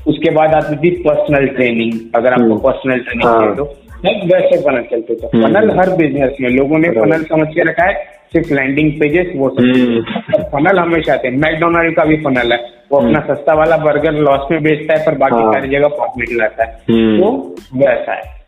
उसके 0.06 0.30
बाद 0.30 0.54
आती 0.54 0.76
थी 0.76 0.90
पर्सनल 0.90 1.46
ट्रेनिंग 1.46 1.92
अगर 2.14 2.32
आपको 2.32 2.44
हम्म। 2.44 2.58
पर्सनल 2.58 2.98
ट्रेनिंग 2.98 3.28
हाँ। 3.28 3.40
चाहिए 3.40 3.54
तो 3.54 3.64
सब 4.04 4.32
वैसे 4.32 4.60
फनल 4.62 4.82
चलते 4.82 5.14
थे 5.14 5.26
हम्म। 5.26 5.46
फनल 5.46 5.78
हर 5.78 5.96
बिज़नेस 5.96 6.36
में 6.40 6.50
लोगों 6.50 6.78
ने 6.78 6.90
फनल 6.90 7.22
समझ 7.22 7.48
के 7.48 7.68
रखा 7.68 7.86
है 7.86 7.94
सिर्फ़ 8.32 8.52
लैंडिंग 8.54 8.92
पेजेस 8.92 9.32
वो 9.36 9.48
सब 9.50 9.60
हम्म। 9.60 10.42
फनल 10.52 10.78
हमेशा 10.78 11.16
थे 11.16 11.30
मैकडोनल्ड 11.30 11.96
का 11.96 12.04
भी 12.04 12.16
फनल 12.16 12.52
है 12.52 12.58
वो 12.92 12.98
अपना 12.98 13.20
सस्ता 13.20 13.54
वाला 13.54 13.76
बर्गर 13.76 14.12
लॉस 14.12 14.48
में 14.50 14.62
बेचता 14.62 14.94
है 14.94 15.06
पर 15.06 15.18
बाकी 15.18 15.42
हाँ। 15.42 15.52
सारी 15.52 15.68
जगह 15.68 15.88
प्रॉफिट 15.88 16.28
लाता 16.32 16.64
है। 16.64 16.82
हम्म। 16.90 17.20
तो 17.20 17.54
वैसा 17.74 18.12
है। 18.12 18.44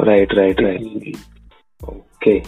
राइट 0.00 0.34
राइट 0.34 0.60
राइट 0.60 0.80
ओके 1.88 2.38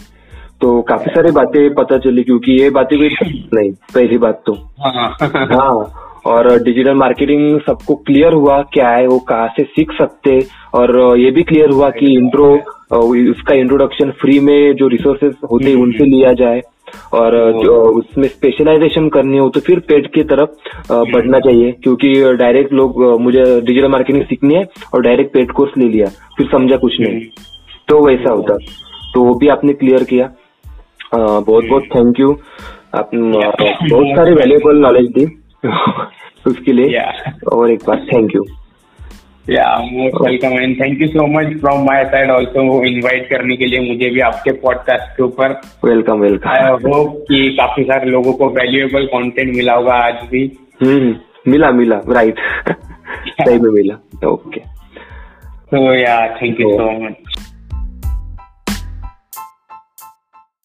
तो 0.61 0.81
काफ़ी 0.81 1.11
सारी 1.11 1.31
बातें 1.31 1.73
पता 1.73 1.97
चली 1.97 2.23
क्योंकि 2.23 2.61
ये 2.63 2.69
बातें 2.69 2.99
भी 2.99 3.07
नहीं 3.53 3.71
पहली 3.71 4.17
बात 4.17 4.43
तो। 4.45 4.53
हाँ। 4.53 5.17
हाँ 5.23 5.99
और 6.25 6.63
डिजिटल 6.63 6.93
मार्केटिंग 6.93 7.59
सबको 7.59 7.95
क्लियर 7.95 8.33
हुआ 8.33 8.61
क्या 8.61 8.89
है 8.89 9.07
वो 9.07 9.19
कहाँ 9.19 9.47
से 9.47 9.63
सीख 9.63 9.91
सकते 9.91 10.39
और 10.73 11.19
ये 11.19 11.31
भी 11.31 11.43
क्लियर 11.43 11.69
हुआ 11.69 11.89
कि 11.89 12.13
इंट्रो 12.13 12.55
उसका 13.31 13.55
इंट्रोडक्शन 13.55 14.11
फ्री 14.11 14.39
में 14.39 14.75
जो 14.75 14.87
रिसोर्सेज 14.87 15.33
होते 15.51 15.69
हैं 15.69 15.75
उनसे 15.75 16.05
लिया 16.05 16.33
जाए। 16.33 16.61
और 17.13 17.35
जो 17.63 17.75
उसमें 17.99 18.27
स्पेशलाइजेशन 18.27 19.09
करनी 19.09 19.37
हो 19.37 19.49
तो 19.49 19.59
फिर 19.59 19.79
पेट 19.79 20.07
की 20.13 20.23
तरफ़ 20.23 20.49
बढ़ना 20.91 21.39
चाहिए। 21.39 21.71
क्योंकि 21.83 22.13
डायरेक्ट 22.33 22.73
लोग 22.73 23.01
मुझे 23.21 23.43
डिजिटल 23.61 23.87
मार्केटिंग 23.87 24.25
सीखनी 24.25 24.55
है 24.55 24.63
और 24.93 25.01
डायरेक्ट 25.01 25.33
पेड 25.33 25.51
कोर्स 25.51 25.77
ले 25.77 25.89
लिया। 25.89 26.05
फिर 26.37 26.47
समझा 26.51 26.77
कुछ 26.77 26.99
नहीं। 26.99 27.19
तो 27.87 28.05
वैसा 28.05 28.33
होता। 28.33 28.57
तो 29.13 29.23
वो 29.23 29.33
भी 29.33 29.47
आपने 29.47 29.73
क्लियर 29.73 30.03
किया। 30.03 30.29
बहुत 31.15 31.65
बहुत 31.69 31.83
थैंक 31.95 32.19
यू 32.19 32.31
आपने 32.95 33.21
बहुत 33.89 34.07
सारी 34.15 34.33
वैल्यूएबल 34.33 34.77
नॉलेज 34.77 35.09
दी 35.17 35.25
उसके 36.47 36.73
लिए। 36.73 36.99
और 37.53 37.71
एक 37.71 37.83
बार 37.87 38.05
थैंक 38.13 38.35
यू 38.35 38.43
या 39.49 39.63
most 39.77 40.15
welcome 40.21 40.53
and 40.53 40.75
thank 40.81 41.01
you 41.01 41.07
so 41.07 41.25
much 41.27 41.47
from 41.59 41.81
my 41.85 42.03
side 42.05 42.29
also 42.31 42.61
invite 42.85 43.27
करने 43.29 43.55
के 43.57 43.65
लिए 43.65 43.79
मुझे 43.89 44.09
भी 44.09 44.19
आपके 44.27 44.51
पॉडकास्ट 44.59 45.17
के 45.17 45.23
ऊपर। 45.23 45.51
वेलकम 45.85 46.23
आई 46.23 46.29
वेलकम 46.29 46.91
होप 46.91 47.17
कि 47.29 47.49
काफ़ी 47.59 47.83
सारे 47.83 48.09
लोगों 48.09 48.33
को 48.33 48.49
वैल्यूएबल 48.49 49.05
कंटेंट 49.05 49.55
मिला 49.55 49.73
होगा 49.73 49.93
आज 50.05 50.23
भी। 50.31 50.45
हम्म 50.83 51.51
मिला 51.51 51.71
मिला 51.71 51.99
राइट 52.09 52.39
सही 52.69 53.59
में 53.59 53.69
मिला 53.71 54.29
ओके 54.29 54.59
तो 55.71 55.93
या 55.95 56.17
थैंक 56.41 56.61
यू 56.61 56.69
सो 56.71 56.91
मच 57.03 57.32